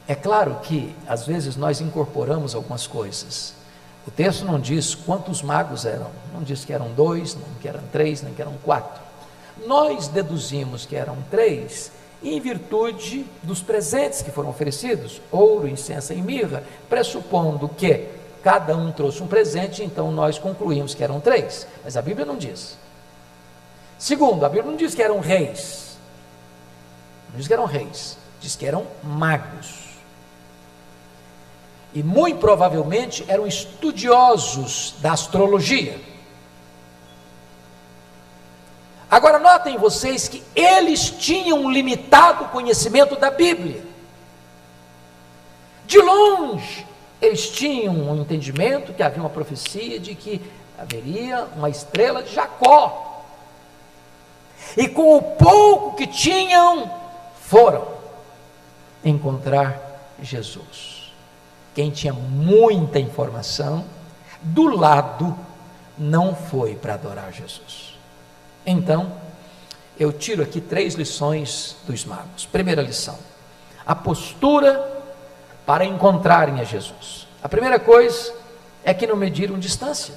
é 0.06 0.14
claro 0.14 0.58
que 0.62 0.94
às 1.06 1.26
vezes 1.26 1.56
nós 1.56 1.80
incorporamos 1.80 2.54
algumas 2.54 2.86
coisas. 2.86 3.54
O 4.06 4.10
texto 4.10 4.44
não 4.44 4.58
diz 4.58 4.94
quantos 4.94 5.42
magos 5.42 5.86
eram, 5.86 6.10
não 6.34 6.42
diz 6.42 6.64
que 6.64 6.72
eram 6.72 6.92
dois, 6.92 7.34
não 7.34 7.48
que 7.60 7.68
eram 7.68 7.82
três, 7.92 8.20
nem 8.20 8.34
que 8.34 8.42
eram 8.42 8.54
quatro. 8.64 9.00
Nós 9.66 10.08
deduzimos 10.08 10.84
que 10.84 10.96
eram 10.96 11.18
três 11.30 11.92
em 12.22 12.40
virtude 12.40 13.26
dos 13.42 13.60
presentes 13.60 14.22
que 14.22 14.30
foram 14.30 14.50
oferecidos, 14.50 15.20
ouro, 15.30 15.68
incenso 15.68 16.12
e 16.12 16.22
mirra, 16.22 16.62
pressupondo 16.88 17.68
que 17.68 18.08
cada 18.42 18.76
um 18.76 18.90
trouxe 18.92 19.22
um 19.22 19.26
presente, 19.26 19.82
então 19.82 20.10
nós 20.10 20.38
concluímos 20.38 20.94
que 20.94 21.02
eram 21.02 21.20
três, 21.20 21.66
mas 21.84 21.96
a 21.96 22.02
Bíblia 22.02 22.26
não 22.26 22.36
diz. 22.36 22.76
Segundo, 23.98 24.44
a 24.44 24.48
Bíblia 24.48 24.70
não 24.70 24.76
diz 24.76 24.94
que 24.94 25.02
eram 25.02 25.20
reis, 25.20 25.96
não 27.30 27.38
diz 27.38 27.46
que 27.46 27.52
eram 27.52 27.66
reis, 27.66 28.18
diz 28.40 28.56
que 28.56 28.66
eram 28.66 28.86
magos. 29.02 29.82
E 31.94 32.02
muito 32.02 32.38
provavelmente 32.38 33.24
eram 33.28 33.46
estudiosos 33.46 34.94
da 35.00 35.12
astrologia. 35.12 36.00
Agora 39.12 39.38
notem 39.38 39.76
vocês 39.76 40.26
que 40.26 40.42
eles 40.56 41.10
tinham 41.10 41.58
um 41.58 41.70
limitado 41.70 42.46
conhecimento 42.46 43.14
da 43.14 43.30
Bíblia. 43.30 43.84
De 45.86 45.98
longe, 45.98 46.86
eles 47.20 47.50
tinham 47.50 47.94
um 47.94 48.22
entendimento 48.22 48.94
que 48.94 49.02
havia 49.02 49.22
uma 49.22 49.28
profecia 49.28 50.00
de 50.00 50.14
que 50.14 50.40
haveria 50.78 51.46
uma 51.54 51.68
estrela 51.68 52.22
de 52.22 52.32
Jacó. 52.32 53.22
E 54.78 54.88
com 54.88 55.18
o 55.18 55.22
pouco 55.22 55.94
que 55.94 56.06
tinham, 56.06 56.90
foram 57.38 57.86
encontrar 59.04 59.78
Jesus. 60.22 61.12
Quem 61.74 61.90
tinha 61.90 62.14
muita 62.14 62.98
informação, 62.98 63.84
do 64.40 64.74
lado, 64.74 65.38
não 65.98 66.34
foi 66.34 66.76
para 66.76 66.94
adorar 66.94 67.30
Jesus. 67.30 67.91
Então, 68.64 69.12
eu 69.98 70.12
tiro 70.12 70.42
aqui 70.42 70.60
três 70.60 70.94
lições 70.94 71.76
dos 71.86 72.04
magos. 72.04 72.46
Primeira 72.46 72.82
lição: 72.82 73.18
a 73.86 73.94
postura 73.94 75.02
para 75.66 75.84
encontrarem 75.84 76.60
a 76.60 76.64
Jesus. 76.64 77.26
A 77.42 77.48
primeira 77.48 77.78
coisa 77.78 78.32
é 78.84 78.92
que 78.94 79.06
não 79.06 79.16
mediram 79.16 79.58
distância. 79.58 80.14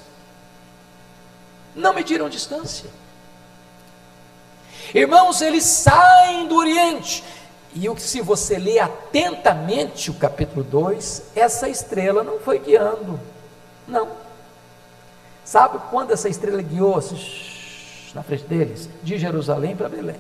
Não 1.75 1.93
mediram 1.93 2.29
distância. 2.29 2.89
Irmãos, 4.93 5.41
eles 5.41 5.63
saem 5.63 6.47
do 6.47 6.55
Oriente. 6.55 7.23
E 7.73 7.99
se 7.99 8.21
você 8.21 8.57
ler 8.57 8.79
atentamente 8.79 10.09
o 10.09 10.13
capítulo 10.13 10.63
2, 10.63 11.31
essa 11.35 11.67
estrela 11.67 12.23
não 12.23 12.39
foi 12.39 12.59
guiando. 12.59 13.19
Não. 13.85 14.07
Sabe 15.43 15.79
quando 15.89 16.11
essa 16.11 16.29
estrela 16.29 16.61
guiou? 16.61 17.01
Na 18.15 18.23
frente 18.23 18.45
deles, 18.45 18.89
de 19.03 19.17
Jerusalém 19.17 19.75
para 19.75 19.89
Belém. 19.89 20.15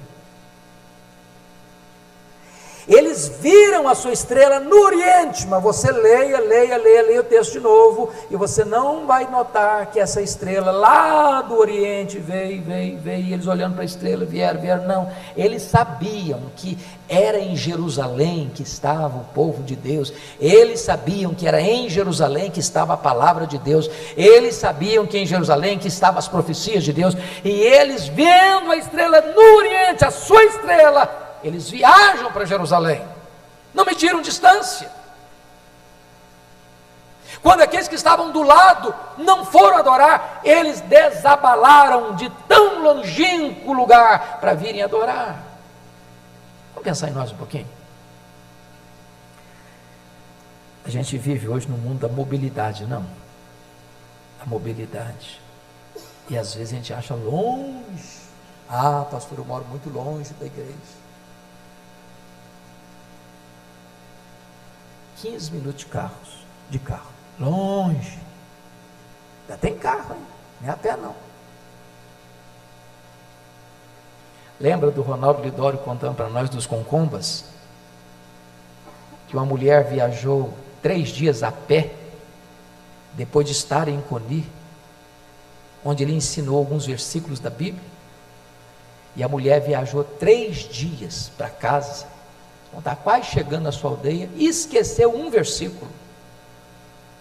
Eles 2.87 3.29
viram 3.39 3.87
a 3.87 3.95
sua 3.95 4.13
estrela 4.13 4.59
no 4.59 4.79
Oriente, 4.83 5.47
mas 5.47 5.61
você 5.61 5.91
leia, 5.91 6.39
leia, 6.39 6.77
leia, 6.77 7.01
leia 7.01 7.21
o 7.21 7.23
texto 7.23 7.53
de 7.53 7.59
novo, 7.59 8.11
e 8.29 8.35
você 8.35 8.63
não 8.63 9.07
vai 9.07 9.29
notar 9.29 9.87
que 9.87 9.99
essa 9.99 10.21
estrela 10.21 10.71
lá 10.71 11.41
do 11.41 11.57
Oriente 11.57 12.19
veio, 12.19 12.61
veio, 12.61 12.99
veio, 12.99 13.25
e 13.25 13.33
eles 13.33 13.47
olhando 13.47 13.73
para 13.73 13.81
a 13.81 13.85
estrela, 13.85 14.23
vieram, 14.23 14.61
vieram, 14.61 14.85
não. 14.85 15.09
Eles 15.35 15.63
sabiam 15.63 16.41
que 16.55 16.77
era 17.09 17.39
em 17.39 17.55
Jerusalém 17.55 18.51
que 18.53 18.61
estava 18.61 19.17
o 19.17 19.25
povo 19.33 19.63
de 19.63 19.75
Deus, 19.75 20.13
eles 20.39 20.79
sabiam 20.81 21.33
que 21.33 21.47
era 21.47 21.59
em 21.59 21.89
Jerusalém 21.89 22.51
que 22.51 22.59
estava 22.59 22.93
a 22.93 22.97
palavra 22.97 23.47
de 23.47 23.57
Deus, 23.57 23.89
eles 24.15 24.55
sabiam 24.55 25.07
que 25.07 25.17
em 25.17 25.25
Jerusalém 25.25 25.79
que 25.79 25.87
estavam 25.87 26.19
as 26.19 26.27
profecias 26.27 26.83
de 26.83 26.93
Deus, 26.93 27.17
e 27.43 27.49
eles 27.49 28.07
vendo 28.07 28.71
a 28.71 28.77
estrela 28.77 29.21
no 29.21 29.57
Oriente, 29.57 30.05
a 30.05 30.11
sua 30.11 30.43
estrela, 30.43 31.24
eles 31.47 31.69
viajam 31.69 32.31
para 32.31 32.45
Jerusalém, 32.45 33.05
não 33.73 33.85
mediram 33.85 34.21
distância. 34.21 34.91
Quando 37.41 37.61
aqueles 37.61 37.87
que 37.87 37.93
estavam 37.93 38.31
do 38.31 38.41
lado 38.41 38.93
não 39.17 39.45
foram 39.45 39.77
adorar, 39.77 40.41
eles 40.43 40.81
desabalaram 40.81 42.15
de 42.15 42.29
tão 42.47 42.81
longínquo 42.81 43.73
lugar 43.73 44.39
para 44.39 44.55
virem 44.55 44.81
adorar. 44.81 45.43
Vamos 46.73 46.83
pensar 46.83 47.09
em 47.09 47.13
nós 47.13 47.31
um 47.31 47.37
pouquinho. 47.37 47.67
A 50.83 50.89
gente 50.89 51.17
vive 51.17 51.47
hoje 51.47 51.67
no 51.67 51.77
mundo 51.77 51.99
da 51.99 52.07
mobilidade, 52.07 52.85
não? 52.85 53.05
A 54.41 54.45
mobilidade. 54.45 55.39
E 56.29 56.37
às 56.37 56.55
vezes 56.55 56.73
a 56.73 56.75
gente 56.75 56.93
acha 56.93 57.13
longe. 57.13 58.25
Ah, 58.67 59.05
pastor, 59.09 59.37
eu 59.37 59.45
moro 59.45 59.65
muito 59.65 59.89
longe 59.89 60.33
da 60.33 60.45
igreja. 60.45 61.04
15 65.25 65.51
minutos 65.53 65.79
de 65.79 65.85
carros, 65.87 66.45
de 66.69 66.77
carro. 66.77 67.09
Longe. 67.39 68.19
Ainda 69.41 69.57
tem 69.59 69.75
carro, 69.75 70.13
hein? 70.13 70.21
Não 70.61 70.69
é 70.69 70.71
a 70.71 70.77
pé 70.77 70.95
não. 70.95 71.15
Lembra 74.59 74.91
do 74.91 75.01
Ronaldo 75.01 75.41
Lidório 75.41 75.79
contando 75.79 76.15
para 76.15 76.29
nós 76.29 76.47
dos 76.47 76.67
concombas? 76.67 77.45
Que 79.27 79.35
uma 79.35 79.45
mulher 79.45 79.89
viajou 79.89 80.53
três 80.79 81.09
dias 81.09 81.41
a 81.41 81.51
pé, 81.51 81.91
depois 83.13 83.47
de 83.47 83.53
estar 83.53 83.87
em 83.87 83.99
Coni, 84.01 84.47
onde 85.83 86.03
ele 86.03 86.13
ensinou 86.13 86.59
alguns 86.59 86.85
versículos 86.85 87.39
da 87.39 87.49
Bíblia. 87.49 87.83
E 89.15 89.23
a 89.23 89.27
mulher 89.27 89.59
viajou 89.59 90.03
três 90.03 90.57
dias 90.57 91.31
para 91.35 91.49
casa, 91.49 92.05
está 92.79 92.95
quase 92.95 93.27
chegando 93.27 93.63
na 93.63 93.71
sua 93.71 93.91
aldeia, 93.91 94.29
e 94.35 94.47
esqueceu 94.47 95.15
um 95.15 95.29
versículo. 95.29 95.89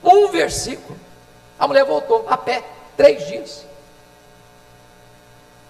Um 0.02 0.28
versículo. 0.28 0.98
A 1.58 1.66
mulher 1.66 1.84
voltou 1.84 2.26
a 2.28 2.36
pé, 2.36 2.64
três 2.96 3.26
dias. 3.26 3.64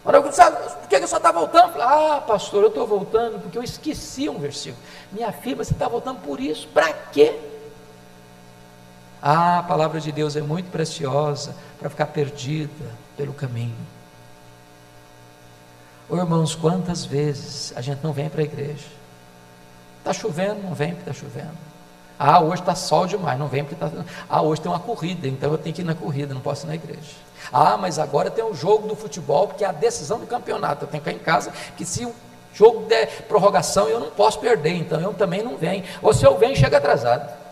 Por 0.03 0.13
que 0.89 1.01
você 1.01 1.17
está 1.17 1.33
voltando? 1.33 1.81
Ah, 1.81 2.23
pastor, 2.27 2.63
eu 2.63 2.69
estou 2.69 2.87
voltando 2.87 3.41
porque 3.41 3.57
eu 3.57 3.63
esqueci 3.63 4.29
um 4.29 4.39
versículo. 4.39 4.83
Minha 5.11 5.33
filha, 5.33 5.57
você 5.57 5.73
está 5.73 5.89
voltando 5.89 6.21
por 6.21 6.41
isso. 6.41 6.69
Para 6.69 6.93
quê? 6.93 7.39
Ah, 9.23 9.61
a 9.61 9.63
palavra 9.63 9.99
de 10.01 10.13
Deus 10.13 10.37
é 10.37 10.43
muito 10.43 10.71
preciosa 10.71 11.57
para 11.79 11.89
ficar 11.89 12.07
perdida 12.07 12.85
pelo 13.17 13.33
caminho. 13.33 13.75
Ô, 16.11 16.17
irmãos, 16.19 16.55
quantas 16.55 17.07
vezes 17.07 17.73
a 17.75 17.81
gente 17.81 18.05
não 18.05 18.13
vem 18.13 18.29
para 18.29 18.43
a 18.43 18.45
igreja? 18.45 18.85
Está 20.05 20.13
chovendo, 20.13 20.63
não 20.63 20.75
vem 20.75 20.95
porque 20.95 21.11
está 21.11 21.25
chovendo. 21.25 21.57
Ah, 22.19 22.41
hoje 22.41 22.61
está 22.61 22.75
sol 22.75 23.07
demais, 23.07 23.39
não 23.39 23.49
vem 23.49 23.65
porque 23.65 23.83
está. 23.83 24.05
Ah, 24.29 24.43
hoje 24.43 24.61
tem 24.61 24.71
uma 24.71 24.79
corrida, 24.79 25.27
então 25.27 25.51
eu 25.51 25.59
tenho 25.59 25.75
que 25.75 25.81
ir 25.81 25.85
na 25.85 25.95
corrida, 25.95 26.35
não 26.35 26.43
posso 26.43 26.67
ir 26.67 26.69
na 26.69 26.75
igreja. 26.75 27.13
Ah, 27.53 27.77
mas 27.77 27.99
agora 27.99 28.31
tem 28.31 28.45
um 28.45 28.55
jogo 28.55 28.87
do 28.87 28.95
futebol, 28.95 29.49
porque 29.49 29.65
é 29.65 29.67
a 29.67 29.73
decisão 29.73 30.19
do 30.19 30.27
campeonato. 30.27 30.85
Eu 30.85 30.89
tenho 30.89 31.03
que 31.03 31.11
ficar 31.11 31.23
em 31.23 31.25
casa, 31.25 31.53
que 31.77 31.85
se 31.85 32.05
o 32.05 32.15
jogo 32.53 32.87
der 32.87 33.23
prorrogação, 33.23 33.89
eu 33.89 33.99
não 33.99 34.11
posso 34.11 34.39
perder, 34.39 34.75
então 34.75 35.01
eu 35.01 35.15
também 35.15 35.43
não 35.43 35.57
venho. 35.57 35.83
Ou 36.03 36.13
se 36.13 36.25
eu 36.25 36.39
venho, 36.39 36.55
chega 36.55 36.77
atrasado. 36.77 37.45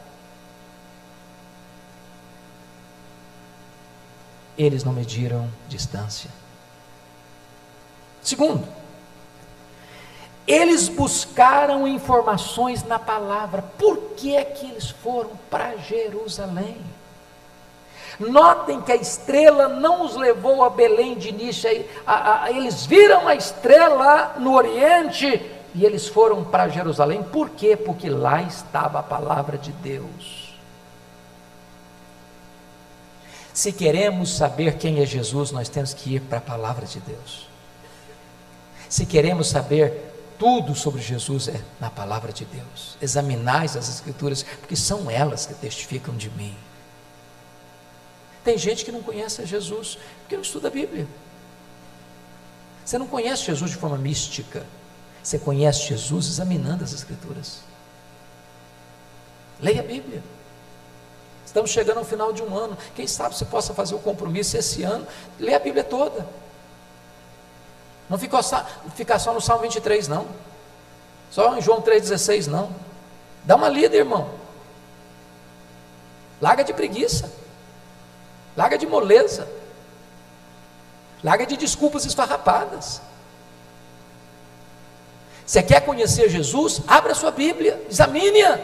eles 4.56 4.84
não 4.84 4.92
mediram 4.92 5.48
distância. 5.68 6.30
Segundo, 8.22 8.66
eles 10.46 10.88
buscaram 10.88 11.86
informações 11.86 12.82
na 12.84 12.98
palavra. 12.98 13.62
Por 13.78 13.98
que 14.16 14.34
é 14.34 14.44
que 14.44 14.66
eles 14.66 14.90
foram 14.90 15.30
para 15.48 15.76
Jerusalém? 15.76 16.78
Notem 18.18 18.80
que 18.80 18.92
a 18.92 18.96
estrela 18.96 19.68
não 19.68 20.04
os 20.04 20.16
levou 20.16 20.62
a 20.64 20.70
Belém 20.70 21.16
de 21.16 21.28
início, 21.28 21.68
a, 22.06 22.44
a, 22.44 22.50
eles 22.50 22.84
viram 22.84 23.26
a 23.26 23.34
estrela 23.34 24.34
no 24.38 24.54
Oriente 24.54 25.50
e 25.74 25.84
eles 25.84 26.06
foram 26.08 26.44
para 26.44 26.68
Jerusalém. 26.68 27.22
Por 27.22 27.50
quê? 27.50 27.76
Porque 27.76 28.08
lá 28.08 28.42
estava 28.42 28.98
a 28.98 29.02
palavra 29.02 29.56
de 29.56 29.72
Deus. 29.72 30.52
Se 33.54 33.72
queremos 33.72 34.34
saber 34.36 34.76
quem 34.76 35.00
é 35.00 35.06
Jesus, 35.06 35.50
nós 35.50 35.68
temos 35.68 35.92
que 35.92 36.14
ir 36.14 36.20
para 36.20 36.38
a 36.38 36.42
palavra 36.42 36.86
de 36.86 37.00
Deus. 37.00 37.48
Se 38.88 39.06
queremos 39.06 39.48
saber 39.48 40.11
tudo 40.42 40.74
sobre 40.74 41.00
Jesus, 41.00 41.46
é 41.46 41.62
na 41.78 41.88
palavra 41.88 42.32
de 42.32 42.44
Deus. 42.44 42.96
Examinais 43.00 43.76
as 43.76 43.88
Escrituras, 43.88 44.44
porque 44.58 44.74
são 44.74 45.08
elas 45.08 45.46
que 45.46 45.54
testificam 45.54 46.16
de 46.16 46.28
mim. 46.30 46.56
Tem 48.42 48.58
gente 48.58 48.84
que 48.84 48.90
não 48.90 49.04
conhece 49.04 49.46
Jesus 49.46 49.96
porque 50.18 50.34
não 50.34 50.42
estuda 50.42 50.66
a 50.66 50.70
Bíblia. 50.72 51.06
Você 52.84 52.98
não 52.98 53.06
conhece 53.06 53.44
Jesus 53.44 53.70
de 53.70 53.76
forma 53.76 53.96
mística. 53.96 54.66
Você 55.22 55.38
conhece 55.38 55.86
Jesus 55.86 56.26
examinando 56.26 56.82
as 56.82 56.92
Escrituras. 56.92 57.60
Leia 59.60 59.78
a 59.78 59.84
Bíblia. 59.84 60.24
Estamos 61.46 61.70
chegando 61.70 61.98
ao 61.98 62.04
final 62.04 62.32
de 62.32 62.42
um 62.42 62.52
ano. 62.56 62.76
Quem 62.96 63.06
sabe 63.06 63.36
você 63.36 63.44
possa 63.44 63.72
fazer 63.74 63.94
o 63.94 64.00
compromisso 64.00 64.56
esse 64.56 64.82
ano, 64.82 65.06
ler 65.38 65.54
a 65.54 65.60
Bíblia 65.60 65.84
toda. 65.84 66.26
Não 68.12 68.42
só, 68.42 68.62
ficar 68.94 69.18
só 69.18 69.32
no 69.32 69.40
Salmo 69.40 69.62
23, 69.62 70.06
não. 70.06 70.26
Só 71.30 71.56
em 71.56 71.62
João 71.62 71.80
3,16, 71.80 72.46
não. 72.46 72.70
Dá 73.42 73.56
uma 73.56 73.70
lida, 73.70 73.96
irmão. 73.96 74.28
Larga 76.38 76.62
de 76.62 76.74
preguiça. 76.74 77.32
Larga 78.54 78.76
de 78.76 78.86
moleza. 78.86 79.48
Larga 81.24 81.46
de 81.46 81.56
desculpas 81.56 82.04
esfarrapadas. 82.04 83.00
Você 85.46 85.62
quer 85.62 85.80
conhecer 85.80 86.28
Jesus? 86.28 86.82
Abra 86.86 87.14
sua 87.14 87.30
Bíblia, 87.30 87.82
examine-a. 87.88 88.60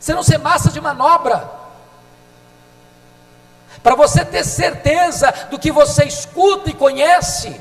Você 0.00 0.14
não 0.14 0.22
ser 0.22 0.38
massa 0.38 0.70
de 0.70 0.80
manobra. 0.80 1.50
Para 3.82 3.94
você 3.94 4.24
ter 4.24 4.44
certeza 4.44 5.32
do 5.50 5.58
que 5.58 5.70
você 5.70 6.04
escuta 6.04 6.70
e 6.70 6.74
conhece. 6.74 7.60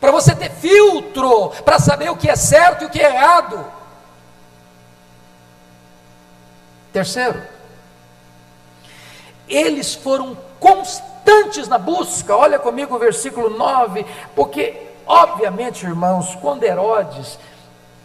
Para 0.00 0.10
você 0.10 0.34
ter 0.34 0.50
filtro 0.50 1.50
para 1.64 1.78
saber 1.78 2.10
o 2.10 2.16
que 2.16 2.28
é 2.28 2.36
certo 2.36 2.82
e 2.82 2.86
o 2.86 2.90
que 2.90 3.00
é 3.00 3.14
errado. 3.14 3.64
Terceiro, 6.92 7.42
eles 9.48 9.94
foram 9.94 10.36
constantes 10.58 11.68
na 11.68 11.78
busca. 11.78 12.34
Olha 12.34 12.58
comigo 12.58 12.94
o 12.94 12.98
versículo 12.98 13.50
9, 13.50 14.04
porque 14.34 14.80
obviamente, 15.06 15.84
irmãos, 15.84 16.34
quando 16.40 16.64
Herodes 16.64 17.38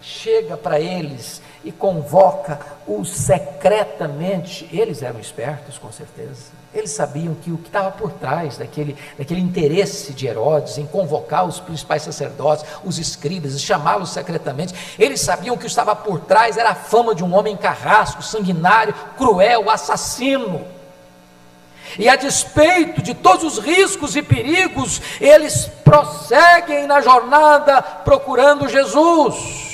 chega 0.02 0.58
para 0.58 0.80
eles 0.80 1.41
e 1.64 1.72
convoca-os 1.72 3.12
secretamente. 3.12 4.68
Eles 4.72 5.04
eram 5.04 5.20
espertos, 5.20 5.78
com 5.78 5.92
certeza. 5.92 6.62
Eles 6.74 6.92
sabiam 6.92 7.36
que 7.36 7.52
o 7.52 7.58
que 7.58 7.68
estava 7.68 7.92
por 7.92 8.12
trás 8.14 8.58
daquele, 8.58 8.96
daquele 9.18 9.42
interesse 9.42 10.14
de 10.14 10.26
Herodes 10.26 10.78
em 10.78 10.86
convocar 10.86 11.46
os 11.46 11.60
principais 11.60 12.02
sacerdotes, 12.04 12.66
os 12.84 12.98
escribas, 12.98 13.54
e 13.54 13.60
chamá-los 13.60 14.12
secretamente, 14.12 14.74
eles 14.98 15.20
sabiam 15.20 15.56
que 15.56 15.62
o 15.62 15.66
que 15.66 15.68
estava 15.68 15.96
por 15.96 16.22
trás 16.22 16.58
era 16.58 16.70
a 16.70 16.76
fama 16.76 17.14
de 17.14 17.24
um 17.24 17.36
homem 17.36 17.58
carrasco, 17.58 18.24
sanguinário, 18.24 18.96
cruel, 19.18 19.70
assassino. 19.70 20.66
E 22.00 22.08
a 22.08 22.16
despeito 22.16 23.02
de 23.02 23.14
todos 23.14 23.44
os 23.44 23.64
riscos 23.64 24.16
e 24.16 24.22
perigos, 24.22 25.02
eles 25.20 25.70
prosseguem 25.84 26.88
na 26.88 27.02
jornada 27.02 27.82
procurando 27.82 28.70
Jesus. 28.70 29.72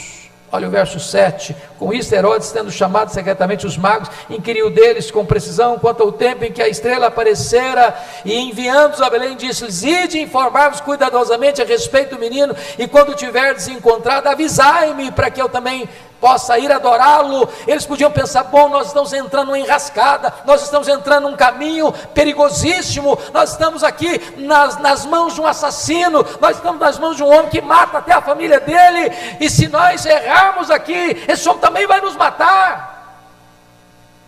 Olha 0.52 0.68
o 0.68 0.72
verso 0.72 1.00
7. 1.00 1.56
Com 1.78 1.94
isso, 1.94 2.14
Herodes, 2.14 2.52
tendo 2.52 2.72
chamado 2.72 3.12
secretamente 3.12 3.68
os 3.68 3.78
magos, 3.78 4.10
inquiriu 4.30 4.70
deles 4.70 5.12
com 5.12 5.26
precisão 5.26 5.78
quanto 5.78 6.02
ao 6.02 6.12
tempo 6.12 6.44
em 6.44 6.52
que 6.52 6.62
a 6.62 6.68
estrela 6.68 7.08
aparecera, 7.08 7.96
e 8.26 8.34
enviando-os 8.36 9.02
a 9.02 9.10
Belém, 9.10 9.36
disse-lhes: 9.36 9.84
Ide 9.84 10.20
informar-vos 10.20 10.82
cuidadosamente 10.82 11.62
a 11.62 11.66
respeito 11.66 12.16
do 12.16 12.20
menino, 12.20 12.56
e 12.80 12.88
quando 12.88 13.14
tiverdes 13.14 13.68
encontrado, 13.68 14.28
avisai-me, 14.28 15.12
para 15.12 15.30
que 15.30 15.42
eu 15.42 15.48
também 15.48 15.88
possa 16.20 16.58
ir 16.58 16.72
adorá-lo. 16.72 17.48
Eles 17.68 17.86
podiam 17.86 18.12
pensar: 18.12 18.44
bom, 18.44 18.70
nós 18.70 18.88
estamos 18.88 19.14
entrando 19.14 19.56
em 19.56 19.64
enrascada, 19.64 20.34
nós 20.46 20.64
estamos 20.64 20.88
entrando 20.88 21.30
num 21.30 21.36
caminho 21.36 21.92
perigosíssimo, 22.14 23.18
nós 23.34 23.52
estamos 23.52 23.84
aqui 23.84 24.22
nas, 24.38 24.78
nas 24.78 25.06
mãos 25.06 25.36
de 25.36 25.42
um 25.42 25.48
assassino, 25.48 26.26
nós 26.40 26.58
estamos 26.58 26.80
nas 26.80 27.00
mãos 27.00 27.16
de 27.16 27.24
um 27.24 27.28
homem 27.28 27.50
que 27.50 27.62
mata 27.62 27.98
até 27.98 28.14
a 28.14 28.22
família 28.22 28.60
dele, 28.60 29.12
e 29.40 29.50
se 29.50 29.68
nós 29.68 30.06
errarmos 30.06 30.70
aqui, 30.70 31.24
esse 31.28 31.48
homem 31.48 31.62
também 31.68 31.86
vai 31.86 32.00
nos 32.00 32.16
matar. 32.16 32.96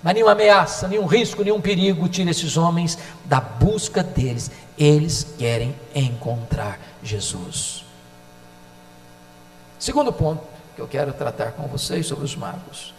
Mas 0.03 0.13
nenhuma 0.13 0.33
ameaça, 0.33 0.87
nenhum 0.87 1.05
risco, 1.05 1.43
nenhum 1.43 1.61
perigo 1.61 2.07
tira 2.09 2.31
esses 2.31 2.57
homens 2.57 2.97
da 3.25 3.39
busca 3.39 4.03
deles. 4.03 4.51
Eles 4.77 5.25
querem 5.37 5.75
encontrar 5.95 6.79
Jesus. 7.01 7.85
Segundo 9.77 10.11
ponto, 10.11 10.43
que 10.75 10.81
eu 10.81 10.87
quero 10.87 11.13
tratar 11.13 11.53
com 11.53 11.67
vocês 11.67 12.05
sobre 12.05 12.25
os 12.25 12.35
magos 12.35 12.93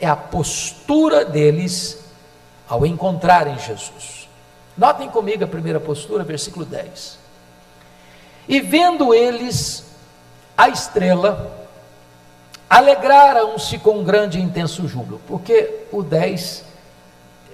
é 0.00 0.06
a 0.06 0.14
postura 0.14 1.24
deles 1.24 2.04
ao 2.68 2.84
encontrarem 2.86 3.58
Jesus. 3.58 4.28
Notem 4.76 5.08
comigo 5.08 5.42
a 5.42 5.48
primeira 5.48 5.80
postura, 5.80 6.22
versículo 6.22 6.64
10. 6.64 7.18
E 8.48 8.60
vendo 8.60 9.12
eles 9.12 9.84
a 10.56 10.68
estrela, 10.68 11.57
alegraram-se 12.68 13.78
com 13.78 14.04
grande 14.04 14.38
e 14.38 14.42
intenso 14.42 14.86
júbilo, 14.86 15.20
porque 15.26 15.86
o 15.90 16.02
10 16.02 16.64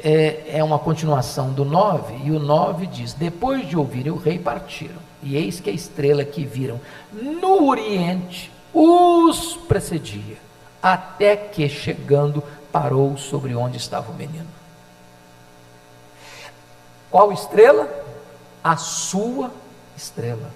é, 0.02 0.58
é 0.58 0.64
uma 0.64 0.78
continuação 0.78 1.52
do 1.52 1.64
9, 1.64 2.14
e 2.24 2.30
o 2.30 2.38
9 2.38 2.86
diz: 2.86 3.14
Depois 3.14 3.66
de 3.68 3.76
ouvirem 3.76 4.12
o 4.12 4.16
rei, 4.16 4.38
partiram, 4.38 5.00
e 5.22 5.36
eis 5.36 5.60
que 5.60 5.70
a 5.70 5.72
estrela 5.72 6.24
que 6.24 6.44
viram 6.44 6.80
no 7.12 7.68
oriente 7.68 8.50
os 8.72 9.56
precedia, 9.68 10.36
até 10.82 11.36
que 11.36 11.68
chegando 11.68 12.42
parou 12.72 13.16
sobre 13.16 13.54
onde 13.54 13.76
estava 13.76 14.10
o 14.10 14.14
menino. 14.14 14.48
Qual 17.10 17.32
estrela? 17.32 17.88
A 18.62 18.76
sua 18.76 19.50
estrela. 19.96 20.50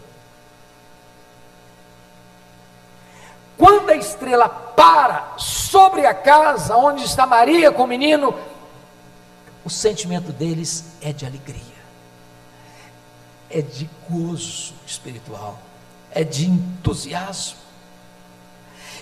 Quando 3.58 3.90
a 3.90 3.96
estrela 3.96 4.48
para 4.48 5.34
sobre 5.36 6.06
a 6.06 6.14
casa 6.14 6.76
onde 6.76 7.02
está 7.02 7.26
Maria 7.26 7.72
com 7.72 7.82
o 7.82 7.86
menino, 7.88 8.32
o 9.64 9.68
sentimento 9.68 10.32
deles 10.32 10.84
é 11.02 11.12
de 11.12 11.26
alegria, 11.26 11.60
é 13.50 13.60
de 13.60 13.90
gozo 14.08 14.72
espiritual, 14.86 15.58
é 16.12 16.22
de 16.22 16.48
entusiasmo. 16.48 17.58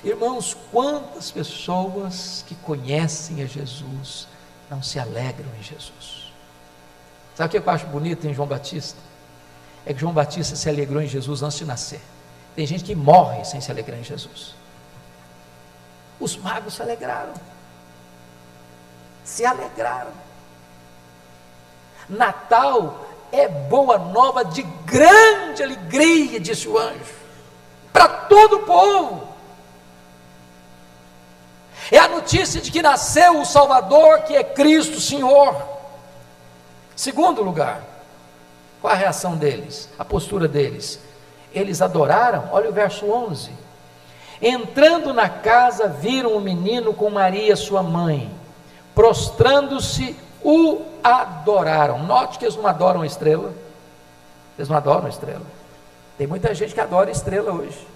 Irmãos, 0.02 0.56
quantas 0.72 1.30
pessoas 1.30 2.42
que 2.46 2.54
conhecem 2.54 3.42
a 3.42 3.46
Jesus 3.46 4.26
não 4.70 4.82
se 4.82 4.98
alegram 4.98 5.48
em 5.60 5.62
Jesus? 5.62 6.32
Sabe 7.34 7.48
o 7.48 7.60
que 7.60 7.68
eu 7.68 7.72
acho 7.72 7.86
bonito 7.86 8.26
em 8.26 8.32
João 8.32 8.48
Batista? 8.48 8.98
É 9.84 9.92
que 9.92 10.00
João 10.00 10.14
Batista 10.14 10.56
se 10.56 10.68
alegrou 10.68 11.02
em 11.02 11.06
Jesus 11.06 11.42
antes 11.42 11.58
de 11.58 11.64
nascer. 11.66 12.00
Tem 12.56 12.66
gente 12.66 12.84
que 12.84 12.94
morre 12.94 13.44
sem 13.44 13.60
se 13.60 13.70
alegrar 13.70 13.98
em 14.00 14.02
Jesus. 14.02 14.54
Os 16.18 16.36
magos 16.38 16.74
se 16.74 16.80
alegraram. 16.82 17.34
Se 19.22 19.44
alegraram. 19.44 20.12
Natal 22.08 23.06
é 23.30 23.46
boa 23.46 23.98
nova 23.98 24.42
de 24.42 24.62
grande 24.62 25.62
alegria, 25.62 26.40
disse 26.40 26.66
o 26.66 26.78
anjo, 26.78 27.14
para 27.92 28.08
todo 28.08 28.56
o 28.56 28.62
povo. 28.62 29.28
É 31.90 31.98
a 31.98 32.08
notícia 32.08 32.60
de 32.60 32.72
que 32.72 32.80
nasceu 32.80 33.38
o 33.38 33.44
Salvador, 33.44 34.22
que 34.22 34.34
é 34.34 34.42
Cristo 34.42 34.98
Senhor. 34.98 35.62
Segundo 36.96 37.42
lugar, 37.42 37.82
qual 38.80 38.94
a 38.94 38.96
reação 38.96 39.36
deles? 39.36 39.90
A 39.98 40.04
postura 40.04 40.48
deles? 40.48 40.98
Eles 41.56 41.80
adoraram, 41.80 42.50
olha 42.52 42.68
o 42.68 42.72
verso 42.72 43.10
11. 43.10 43.50
Entrando 44.42 45.14
na 45.14 45.26
casa, 45.26 45.88
viram 45.88 46.36
o 46.36 46.40
menino 46.40 46.92
com 46.92 47.08
Maria, 47.08 47.56
sua 47.56 47.82
mãe, 47.82 48.30
prostrando-se, 48.94 50.14
o 50.44 50.82
adoraram. 51.02 52.02
Note 52.04 52.38
que 52.38 52.44
eles 52.44 52.56
não 52.56 52.66
adoram 52.66 53.00
a 53.00 53.06
estrela. 53.06 53.52
Eles 54.58 54.68
não 54.68 54.76
adoram 54.76 55.06
a 55.06 55.08
estrela. 55.08 55.46
Tem 56.18 56.26
muita 56.26 56.54
gente 56.54 56.74
que 56.74 56.80
adora 56.80 57.10
estrela 57.10 57.50
hoje. 57.50 57.86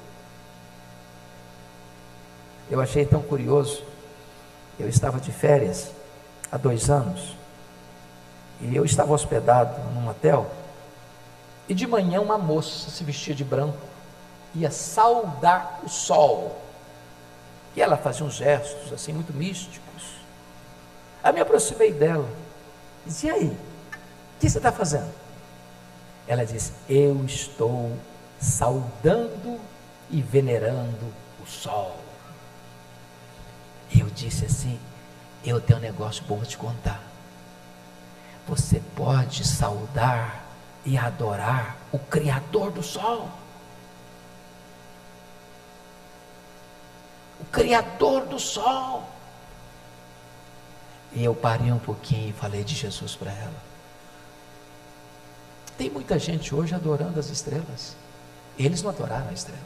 Eu 2.70 2.80
achei 2.80 3.04
tão 3.04 3.20
curioso. 3.20 3.84
Eu 4.78 4.88
estava 4.88 5.20
de 5.20 5.30
férias 5.30 5.92
há 6.50 6.56
dois 6.56 6.88
anos 6.88 7.36
e 8.62 8.74
eu 8.74 8.84
estava 8.84 9.12
hospedado 9.12 9.78
num 9.94 10.08
hotel. 10.08 10.50
E 11.70 11.74
de 11.74 11.86
manhã 11.86 12.20
uma 12.20 12.36
moça 12.36 12.90
se 12.90 13.04
vestia 13.04 13.32
de 13.32 13.44
branco 13.44 13.78
ia 14.56 14.72
saudar 14.72 15.78
o 15.84 15.88
sol. 15.88 16.60
E 17.76 17.80
ela 17.80 17.96
fazia 17.96 18.26
uns 18.26 18.34
gestos 18.34 18.92
assim 18.92 19.12
muito 19.12 19.32
místicos. 19.32 20.16
Aí 21.22 21.32
me 21.32 21.38
aproximei 21.38 21.92
dela. 21.92 22.28
Disse: 23.06 23.28
E 23.28 23.30
aí? 23.30 23.46
O 23.46 24.40
que 24.40 24.50
você 24.50 24.58
está 24.58 24.72
fazendo? 24.72 25.12
Ela 26.26 26.44
disse: 26.44 26.72
Eu 26.88 27.24
estou 27.24 27.96
saudando 28.40 29.60
e 30.10 30.20
venerando 30.20 31.14
o 31.40 31.46
sol. 31.46 31.96
Eu 33.96 34.06
disse 34.06 34.44
assim: 34.44 34.76
Eu 35.44 35.60
tenho 35.60 35.78
um 35.78 35.82
negócio 35.82 36.24
bom 36.24 36.38
para 36.38 36.46
te 36.46 36.58
contar. 36.58 37.00
Você 38.48 38.82
pode 38.96 39.46
saudar 39.46 40.49
e 40.84 40.96
adorar 40.96 41.76
o 41.92 41.98
Criador 41.98 42.70
do 42.70 42.82
sol. 42.82 43.28
O 47.40 47.44
Criador 47.46 48.26
do 48.26 48.38
sol. 48.38 49.04
E 51.12 51.24
eu 51.24 51.34
parei 51.34 51.72
um 51.72 51.78
pouquinho 51.78 52.30
e 52.30 52.32
falei 52.32 52.62
de 52.62 52.74
Jesus 52.74 53.16
para 53.16 53.32
ela. 53.32 53.70
Tem 55.76 55.90
muita 55.90 56.18
gente 56.18 56.54
hoje 56.54 56.74
adorando 56.74 57.18
as 57.18 57.30
estrelas. 57.30 57.96
Eles 58.58 58.82
não 58.82 58.90
adoraram 58.90 59.28
a 59.30 59.32
estrela. 59.32 59.60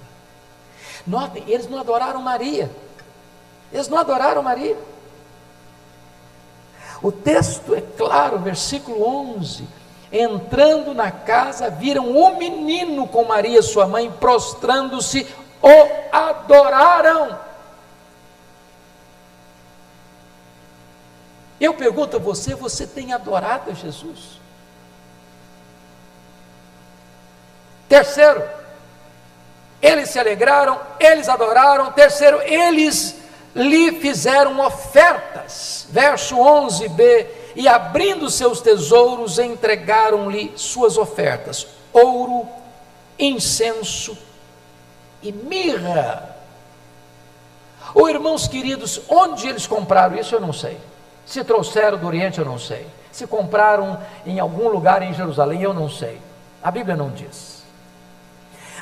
Notem, 1.07 1.45
eles 1.49 1.69
não 1.69 1.79
adoraram 1.79 2.23
Maria. 2.23 2.71
Eles 3.73 3.89
não 3.89 3.99
adoraram 3.99 4.43
Maria. 4.43 4.79
O 7.03 7.11
texto 7.13 7.75
é 7.75 7.81
claro, 7.81 8.39
versículo 8.39 9.05
11. 9.37 9.67
Entrando 10.17 10.95
na 10.95 11.11
casa, 11.11 11.69
viram 11.69 12.17
o 12.17 12.39
menino 12.39 13.05
com 13.09 13.25
Maria, 13.25 13.61
sua 13.61 13.85
mãe, 13.85 14.09
prostrando-se, 14.13 15.27
o 15.61 16.17
adoraram. 16.17 17.37
Eu 21.61 21.75
pergunto 21.75 22.17
a 22.17 22.21
você: 22.21 22.55
você 22.55 22.87
tem 22.87 23.13
adorado 23.13 23.73
a 23.73 23.75
Jesus? 23.75 24.39
Terceiro, 27.89 28.41
eles 29.83 30.11
se 30.11 30.21
alegraram, 30.21 30.81
eles 31.01 31.29
adoraram. 31.29 31.91
Terceiro, 31.91 32.41
eles 32.43 33.17
lhe 33.53 33.99
fizeram 34.01 34.61
ofertas. 34.61 35.89
Verso 35.91 36.37
11b: 36.37 37.27
E 37.55 37.69
abrindo 37.69 38.29
seus 38.29 38.61
tesouros, 38.61 39.39
entregaram-lhe 39.39 40.53
suas 40.57 40.99
ofertas: 40.99 41.67
ouro, 41.93 42.47
incenso 43.19 44.17
e 45.23 45.33
mirra. 45.33 46.35
Ou 47.95 48.05
oh, 48.05 48.09
irmãos 48.09 48.49
queridos, 48.49 49.01
onde 49.09 49.49
eles 49.49 49.67
compraram 49.67 50.17
isso 50.17 50.35
eu 50.35 50.41
não 50.41 50.53
sei. 50.53 50.79
Se 51.25 51.45
trouxeram 51.45 51.97
do 51.97 52.07
Oriente 52.07 52.39
eu 52.39 52.45
não 52.45 52.59
sei. 52.59 52.87
Se 53.13 53.27
compraram 53.27 54.01
em 54.27 54.41
algum 54.41 54.69
lugar 54.69 55.03
em 55.03 55.15
Jerusalém 55.15 55.63
eu 55.63 55.73
não 55.73 55.89
sei. 55.89 56.21
A 56.63 56.71
Bíblia 56.71 56.97
não 56.97 57.11
diz. 57.11 57.63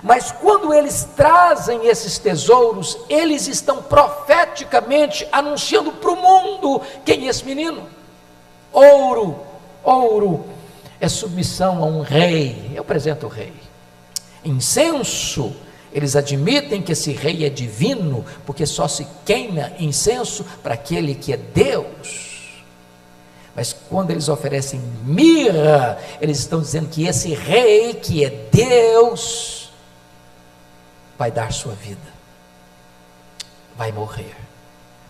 Mas 0.03 0.33
quando 0.33 0.73
eles 0.73 1.05
trazem 1.17 1.87
esses 1.87 2.19
tesouros, 2.19 2.99
eles 3.09 3.47
estão 3.47 3.83
profeticamente 3.83 5.29
anunciando 5.31 5.93
para 5.93 6.11
o 6.11 6.17
mundo 6.17 6.83
quem 7.05 7.27
é 7.27 7.31
esse 7.31 7.45
menino. 7.45 7.87
Ouro, 8.73 9.39
ouro 9.83 10.47
é 11.01 11.09
submissão 11.09 11.83
a 11.83 11.87
um 11.87 12.01
rei, 12.01 12.71
eu 12.75 12.83
apresento 12.83 13.27
o 13.27 13.29
rei. 13.29 13.53
Incenso, 14.45 15.55
eles 15.93 16.17
admitem 16.17 16.81
que 16.81 16.93
esse 16.93 17.13
rei 17.13 17.45
é 17.45 17.51
divino, 17.51 18.25
porque 18.47 18.65
só 18.65 18.89
se 18.89 19.07
queima 19.25 19.73
incenso 19.79 20.45
para 20.63 20.75
aquele 20.75 21.15
que 21.15 21.33
é 21.33 21.37
Deus. 21.37 22.33
Mas 23.55 23.73
quando 23.91 24.11
eles 24.11 24.29
oferecem 24.29 24.81
mirra, 25.05 25.99
eles 26.21 26.39
estão 26.39 26.61
dizendo 26.61 26.89
que 26.89 27.07
esse 27.07 27.35
rei, 27.35 27.95
que 27.95 28.25
é 28.25 28.31
Deus, 28.51 29.71
vai 31.19 31.31
dar 31.31 31.53
sua 31.53 31.75
vida, 31.75 32.01
vai 33.77 33.93
morrer, 33.93 34.35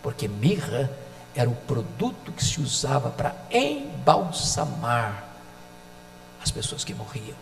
porque 0.03 0.27
mirra 0.27 0.91
era 1.35 1.49
o 1.49 1.55
produto 1.55 2.33
que 2.33 2.45
se 2.45 2.61
usava 2.61 3.11
para 3.11 3.35
embalsamar 3.51 5.25
as 6.43 6.51
pessoas 6.51 6.85
que 6.85 6.95
morriam. 6.95 7.37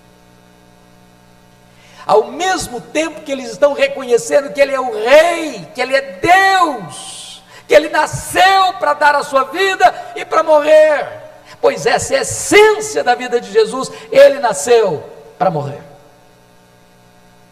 Ao 2.07 2.30
mesmo 2.30 2.80
tempo 2.80 3.22
que 3.22 3.32
eles 3.32 3.51
estão 3.51 3.72
reconhecendo 3.72 4.53
que 4.53 4.61
Ele 4.61 4.74
é 4.74 4.80
o 4.80 4.93
Rei, 4.93 5.68
que 5.74 5.80
Ele 5.80 5.95
é 5.95 6.18
Deus, 6.20 7.43
que 7.66 7.74
Ele 7.74 7.88
nasceu 7.88 8.74
para 8.78 8.95
dar 8.95 9.14
a 9.14 9.22
sua 9.22 9.45
vida 9.45 10.12
e 10.16 10.24
para 10.24 10.43
morrer, 10.43 11.07
pois 11.61 11.86
essa 11.86 12.14
é 12.14 12.18
a 12.18 12.22
essência 12.22 13.05
da 13.05 13.14
vida 13.14 13.41
de 13.41 13.53
Jesus, 13.53 13.91
Ele 14.11 14.38
nasceu 14.38 15.05
para 15.38 15.51
morrer. 15.51 15.82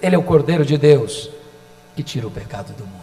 Ele 0.01 0.15
é 0.15 0.19
o 0.19 0.23
Cordeiro 0.23 0.65
de 0.65 0.79
Deus 0.79 1.31
que 1.95 2.03
tira 2.03 2.27
o 2.27 2.31
pecado 2.31 2.73
do 2.73 2.85
mundo. 2.85 2.98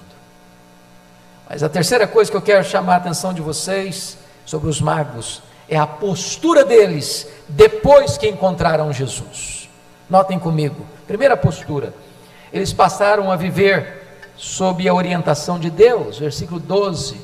Mas 1.49 1.63
a 1.63 1.69
terceira 1.69 2.07
coisa 2.07 2.29
que 2.29 2.37
eu 2.37 2.41
quero 2.41 2.63
chamar 2.63 2.95
a 2.95 2.97
atenção 2.97 3.33
de 3.33 3.41
vocês 3.41 4.17
sobre 4.45 4.69
os 4.69 4.81
magos 4.81 5.41
é 5.69 5.77
a 5.77 5.87
postura 5.87 6.63
deles 6.63 7.27
depois 7.47 8.17
que 8.17 8.27
encontraram 8.27 8.91
Jesus. 8.91 9.69
Notem 10.09 10.37
comigo, 10.37 10.85
primeira 11.07 11.35
postura, 11.35 11.93
eles 12.53 12.71
passaram 12.71 13.31
a 13.31 13.35
viver 13.35 14.03
sob 14.37 14.87
a 14.87 14.93
orientação 14.93 15.59
de 15.59 15.69
Deus, 15.69 16.19
versículo 16.19 16.59
12, 16.59 17.17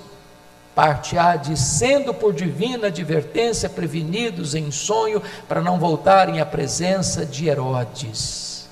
parte 0.73 1.17
A 1.17 1.35
diz: 1.35 1.59
sendo 1.59 2.13
por 2.13 2.33
divina 2.33 2.87
advertência 2.87 3.69
prevenidos 3.69 4.55
em 4.55 4.71
sonho 4.71 5.21
para 5.47 5.61
não 5.61 5.79
voltarem 5.79 6.39
à 6.41 6.45
presença 6.45 7.25
de 7.25 7.47
Herodes. 7.47 8.69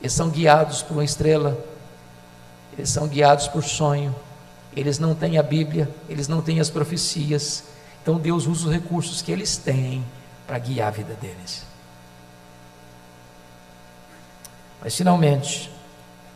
Eles 0.00 0.12
são 0.12 0.30
guiados 0.30 0.82
por 0.82 0.94
uma 0.94 1.04
estrela, 1.04 1.58
eles 2.80 2.90
são 2.90 3.06
guiados 3.06 3.46
por 3.46 3.62
sonho, 3.62 4.14
eles 4.74 4.98
não 4.98 5.14
têm 5.14 5.36
a 5.36 5.42
Bíblia, 5.42 5.88
eles 6.08 6.28
não 6.28 6.40
têm 6.40 6.60
as 6.60 6.70
profecias. 6.70 7.64
Então 8.02 8.18
Deus 8.18 8.46
usa 8.46 8.68
os 8.68 8.72
recursos 8.72 9.20
que 9.20 9.30
eles 9.30 9.58
têm 9.58 10.04
para 10.46 10.58
guiar 10.58 10.88
a 10.88 10.90
vida 10.90 11.14
deles. 11.14 11.62
Mas 14.82 14.96
finalmente, 14.96 15.70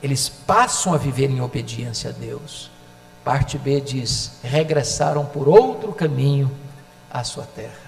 eles 0.03 0.29
passam 0.29 0.93
a 0.93 0.99
viver 0.99 1.31
em 1.31 1.41
obediência 1.41 2.11
a 2.11 2.13
Deus. 2.13 2.71
Parte 3.25 3.57
B 3.57 3.81
diz: 3.81 4.33
regressaram 4.43 5.25
por 5.25 5.49
outro 5.49 5.95
caminho 5.95 6.51
à 7.11 7.25
sua 7.25 7.45
terra. 7.45 7.85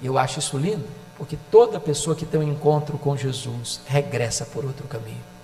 E 0.00 0.06
eu 0.06 0.16
acho 0.16 0.38
isso 0.38 0.56
lindo, 0.56 0.88
porque 1.18 1.36
toda 1.50 1.78
pessoa 1.78 2.16
que 2.16 2.24
tem 2.24 2.40
um 2.40 2.52
encontro 2.52 2.96
com 2.96 3.14
Jesus 3.14 3.80
regressa 3.86 4.46
por 4.46 4.64
outro 4.64 4.88
caminho. 4.88 5.35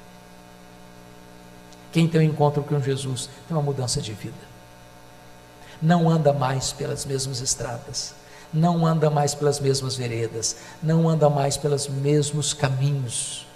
Quem 1.92 2.08
tem 2.08 2.22
um 2.22 2.24
encontro 2.24 2.62
com 2.62 2.80
Jesus 2.80 3.28
tem 3.46 3.56
uma 3.56 3.62
mudança 3.62 4.00
de 4.00 4.12
vida. 4.12 4.52
Não 5.80 6.08
anda 6.08 6.32
mais 6.32 6.72
pelas 6.72 7.04
mesmas 7.04 7.40
estradas, 7.40 8.14
não 8.52 8.86
anda 8.86 9.10
mais 9.10 9.34
pelas 9.34 9.60
mesmas 9.60 9.94
veredas, 9.96 10.56
não 10.82 11.08
anda 11.08 11.28
mais 11.28 11.56
pelos 11.56 11.88
mesmos 11.88 12.54
caminhos, 12.54 13.46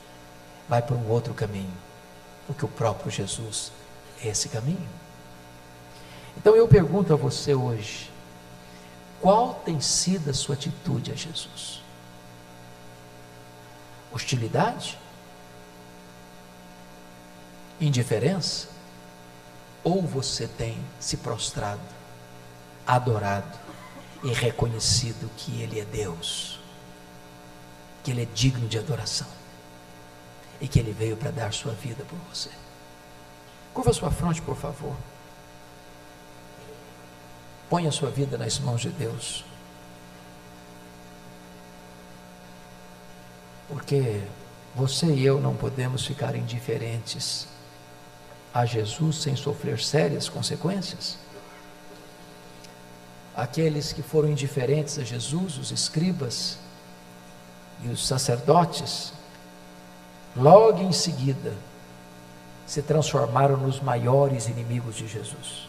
vai 0.68 0.82
por 0.82 0.96
um 0.96 1.08
outro 1.08 1.32
caminho, 1.32 1.72
porque 2.46 2.64
o 2.64 2.68
próprio 2.68 3.10
Jesus 3.10 3.72
é 4.22 4.28
esse 4.28 4.48
caminho. 4.48 4.88
Então 6.36 6.54
eu 6.54 6.68
pergunto 6.68 7.12
a 7.12 7.16
você 7.16 7.54
hoje: 7.54 8.10
qual 9.20 9.54
tem 9.64 9.80
sido 9.80 10.28
a 10.30 10.34
sua 10.34 10.54
atitude 10.54 11.12
a 11.12 11.14
Jesus? 11.14 11.82
Hostilidade? 14.12 14.98
Indiferença? 17.80 18.68
Ou 19.84 20.02
você 20.02 20.48
tem 20.48 20.78
se 20.98 21.18
prostrado, 21.18 21.80
adorado 22.86 23.58
e 24.24 24.32
reconhecido 24.32 25.30
que 25.36 25.60
Ele 25.62 25.78
é 25.78 25.84
Deus, 25.84 26.58
que 28.02 28.10
Ele 28.10 28.22
é 28.22 28.28
digno 28.34 28.66
de 28.66 28.78
adoração 28.78 29.28
e 30.60 30.66
que 30.66 30.78
Ele 30.78 30.92
veio 30.92 31.16
para 31.16 31.30
dar 31.30 31.52
sua 31.52 31.72
vida 31.72 32.04
por 32.04 32.18
você? 32.30 32.50
Curva 33.72 33.92
sua 33.92 34.10
fronte, 34.10 34.40
por 34.40 34.56
favor. 34.56 34.96
Põe 37.68 37.86
a 37.86 37.92
sua 37.92 38.10
vida 38.10 38.38
nas 38.38 38.58
mãos 38.58 38.80
de 38.80 38.88
Deus. 38.88 39.44
Porque 43.68 44.22
você 44.74 45.06
e 45.06 45.24
eu 45.24 45.40
não 45.40 45.54
podemos 45.54 46.06
ficar 46.06 46.34
indiferentes 46.36 47.48
a 48.56 48.64
Jesus 48.64 49.20
sem 49.20 49.36
sofrer 49.36 49.78
sérias 49.78 50.30
consequências. 50.30 51.18
Aqueles 53.36 53.92
que 53.92 54.00
foram 54.00 54.30
indiferentes 54.30 54.98
a 54.98 55.04
Jesus, 55.04 55.58
os 55.58 55.70
escribas 55.70 56.56
e 57.84 57.88
os 57.88 58.06
sacerdotes, 58.06 59.12
logo 60.34 60.80
em 60.80 60.90
seguida 60.90 61.52
se 62.66 62.80
transformaram 62.80 63.58
nos 63.58 63.78
maiores 63.78 64.48
inimigos 64.48 64.96
de 64.96 65.06
Jesus. 65.06 65.68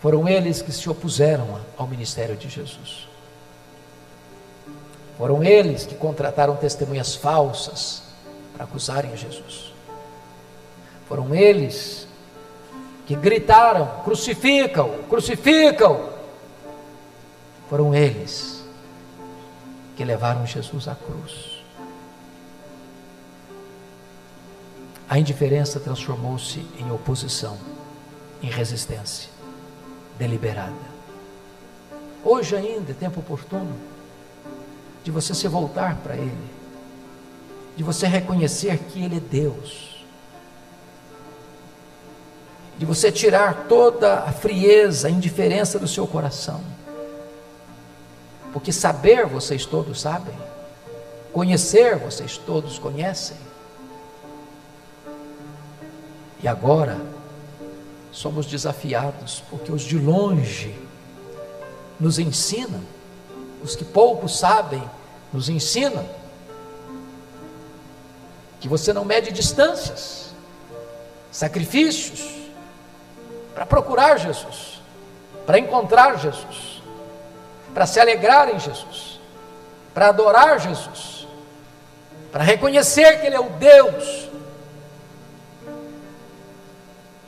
Foram 0.00 0.28
eles 0.28 0.62
que 0.62 0.70
se 0.70 0.88
opuseram 0.88 1.60
ao 1.76 1.88
ministério 1.88 2.36
de 2.36 2.48
Jesus. 2.48 3.08
Foram 5.18 5.42
eles 5.42 5.84
que 5.84 5.96
contrataram 5.96 6.54
testemunhas 6.54 7.16
falsas 7.16 8.04
para 8.54 8.62
acusarem 8.62 9.16
Jesus. 9.16 9.71
Foram 11.12 11.34
eles 11.34 12.08
que 13.06 13.14
gritaram: 13.14 14.02
crucificam, 14.02 15.02
crucificam. 15.10 16.08
Foram 17.68 17.94
eles 17.94 18.64
que 19.94 20.06
levaram 20.06 20.46
Jesus 20.46 20.88
à 20.88 20.94
cruz. 20.94 21.62
A 25.06 25.18
indiferença 25.18 25.78
transformou-se 25.78 26.66
em 26.78 26.90
oposição, 26.90 27.58
em 28.42 28.48
resistência 28.48 29.28
deliberada. 30.18 30.72
Hoje 32.24 32.56
ainda 32.56 32.92
é 32.92 32.94
tempo 32.94 33.20
oportuno 33.20 33.76
de 35.04 35.10
você 35.10 35.34
se 35.34 35.46
voltar 35.46 35.96
para 35.96 36.16
Ele, 36.16 36.50
de 37.76 37.82
você 37.82 38.06
reconhecer 38.06 38.78
que 38.78 39.04
Ele 39.04 39.18
é 39.18 39.20
Deus, 39.20 39.91
de 42.82 42.86
você 42.86 43.12
tirar 43.12 43.66
toda 43.68 44.24
a 44.24 44.32
frieza, 44.32 45.06
a 45.06 45.10
indiferença 45.10 45.78
do 45.78 45.86
seu 45.86 46.04
coração, 46.04 46.60
porque 48.52 48.72
saber 48.72 49.24
vocês 49.24 49.64
todos 49.64 50.00
sabem, 50.00 50.34
conhecer 51.32 51.96
vocês 51.96 52.36
todos 52.38 52.80
conhecem, 52.80 53.36
e 56.42 56.48
agora 56.48 57.00
somos 58.10 58.46
desafiados, 58.46 59.44
porque 59.48 59.70
os 59.70 59.82
de 59.82 59.96
longe 59.96 60.74
nos 62.00 62.18
ensinam, 62.18 62.80
os 63.62 63.76
que 63.76 63.84
pouco 63.84 64.28
sabem 64.28 64.82
nos 65.32 65.48
ensinam, 65.48 66.04
que 68.58 68.66
você 68.66 68.92
não 68.92 69.04
mede 69.04 69.30
distâncias, 69.30 70.30
sacrifícios, 71.30 72.41
para 73.54 73.66
procurar 73.66 74.18
Jesus, 74.18 74.80
para 75.46 75.58
encontrar 75.58 76.18
Jesus, 76.18 76.82
para 77.74 77.86
se 77.86 78.00
alegrar 78.00 78.48
em 78.48 78.58
Jesus, 78.58 79.20
para 79.92 80.08
adorar 80.08 80.58
Jesus, 80.60 81.26
para 82.30 82.42
reconhecer 82.42 83.20
que 83.20 83.26
Ele 83.26 83.36
é 83.36 83.40
o 83.40 83.50
Deus 83.50 84.28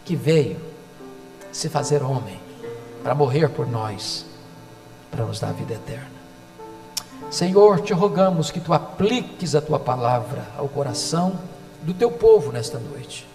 que 0.04 0.14
veio 0.14 0.60
se 1.50 1.68
fazer 1.68 2.02
homem, 2.02 2.38
para 3.02 3.14
morrer 3.14 3.48
por 3.48 3.66
nós, 3.66 4.26
para 5.10 5.24
nos 5.24 5.40
dar 5.40 5.52
vida 5.52 5.74
eterna. 5.74 6.14
Senhor, 7.30 7.80
te 7.80 7.92
rogamos 7.92 8.50
que 8.50 8.60
tu 8.60 8.72
apliques 8.72 9.54
a 9.54 9.62
tua 9.62 9.78
palavra 9.78 10.46
ao 10.56 10.68
coração 10.68 11.38
do 11.82 11.94
teu 11.94 12.10
povo 12.10 12.52
nesta 12.52 12.78
noite. 12.78 13.26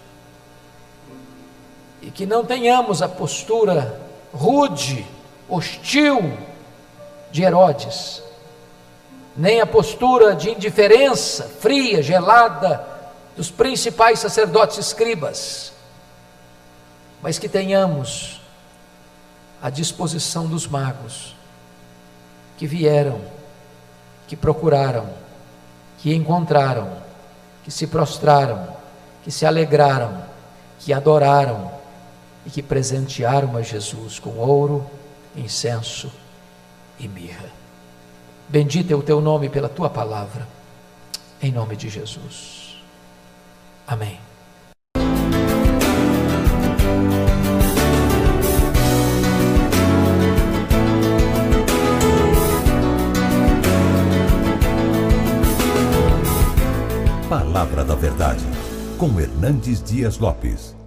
E 2.02 2.10
que 2.10 2.26
não 2.26 2.44
tenhamos 2.44 3.02
a 3.02 3.08
postura 3.08 4.00
rude, 4.32 5.06
hostil 5.48 6.36
de 7.30 7.42
Herodes, 7.42 8.22
nem 9.36 9.60
a 9.60 9.66
postura 9.66 10.34
de 10.34 10.50
indiferença 10.50 11.44
fria, 11.44 12.02
gelada 12.02 12.84
dos 13.36 13.50
principais 13.50 14.18
sacerdotes 14.18 14.78
escribas 14.78 15.72
mas 17.22 17.38
que 17.38 17.48
tenhamos 17.48 18.40
a 19.62 19.68
disposição 19.68 20.46
dos 20.46 20.66
magos 20.66 21.34
que 22.56 22.66
vieram, 22.66 23.20
que 24.26 24.36
procuraram, 24.36 25.08
que 25.98 26.14
encontraram, 26.14 26.90
que 27.62 27.70
se 27.70 27.86
prostraram, 27.86 28.68
que 29.22 29.30
se 29.30 29.44
alegraram, 29.44 30.24
que 30.78 30.92
adoraram 30.92 31.70
e 32.44 32.50
que 32.50 32.62
presentearam 32.62 33.56
a 33.56 33.62
Jesus 33.62 34.18
com 34.18 34.36
ouro, 34.36 34.86
incenso 35.36 36.10
e 36.98 37.06
mirra. 37.06 37.50
Bendito 38.48 38.92
é 38.92 38.96
o 38.96 39.02
teu 39.02 39.20
nome 39.20 39.48
pela 39.48 39.68
tua 39.68 39.88
palavra, 39.88 40.46
em 41.40 41.52
nome 41.52 41.76
de 41.76 41.88
Jesus. 41.88 42.76
Amém. 43.86 44.18
Palavra 57.28 57.84
da 57.84 57.94
Verdade, 57.94 58.44
com 58.98 59.20
Hernandes 59.20 59.80
Dias 59.80 60.18
Lopes. 60.18 60.79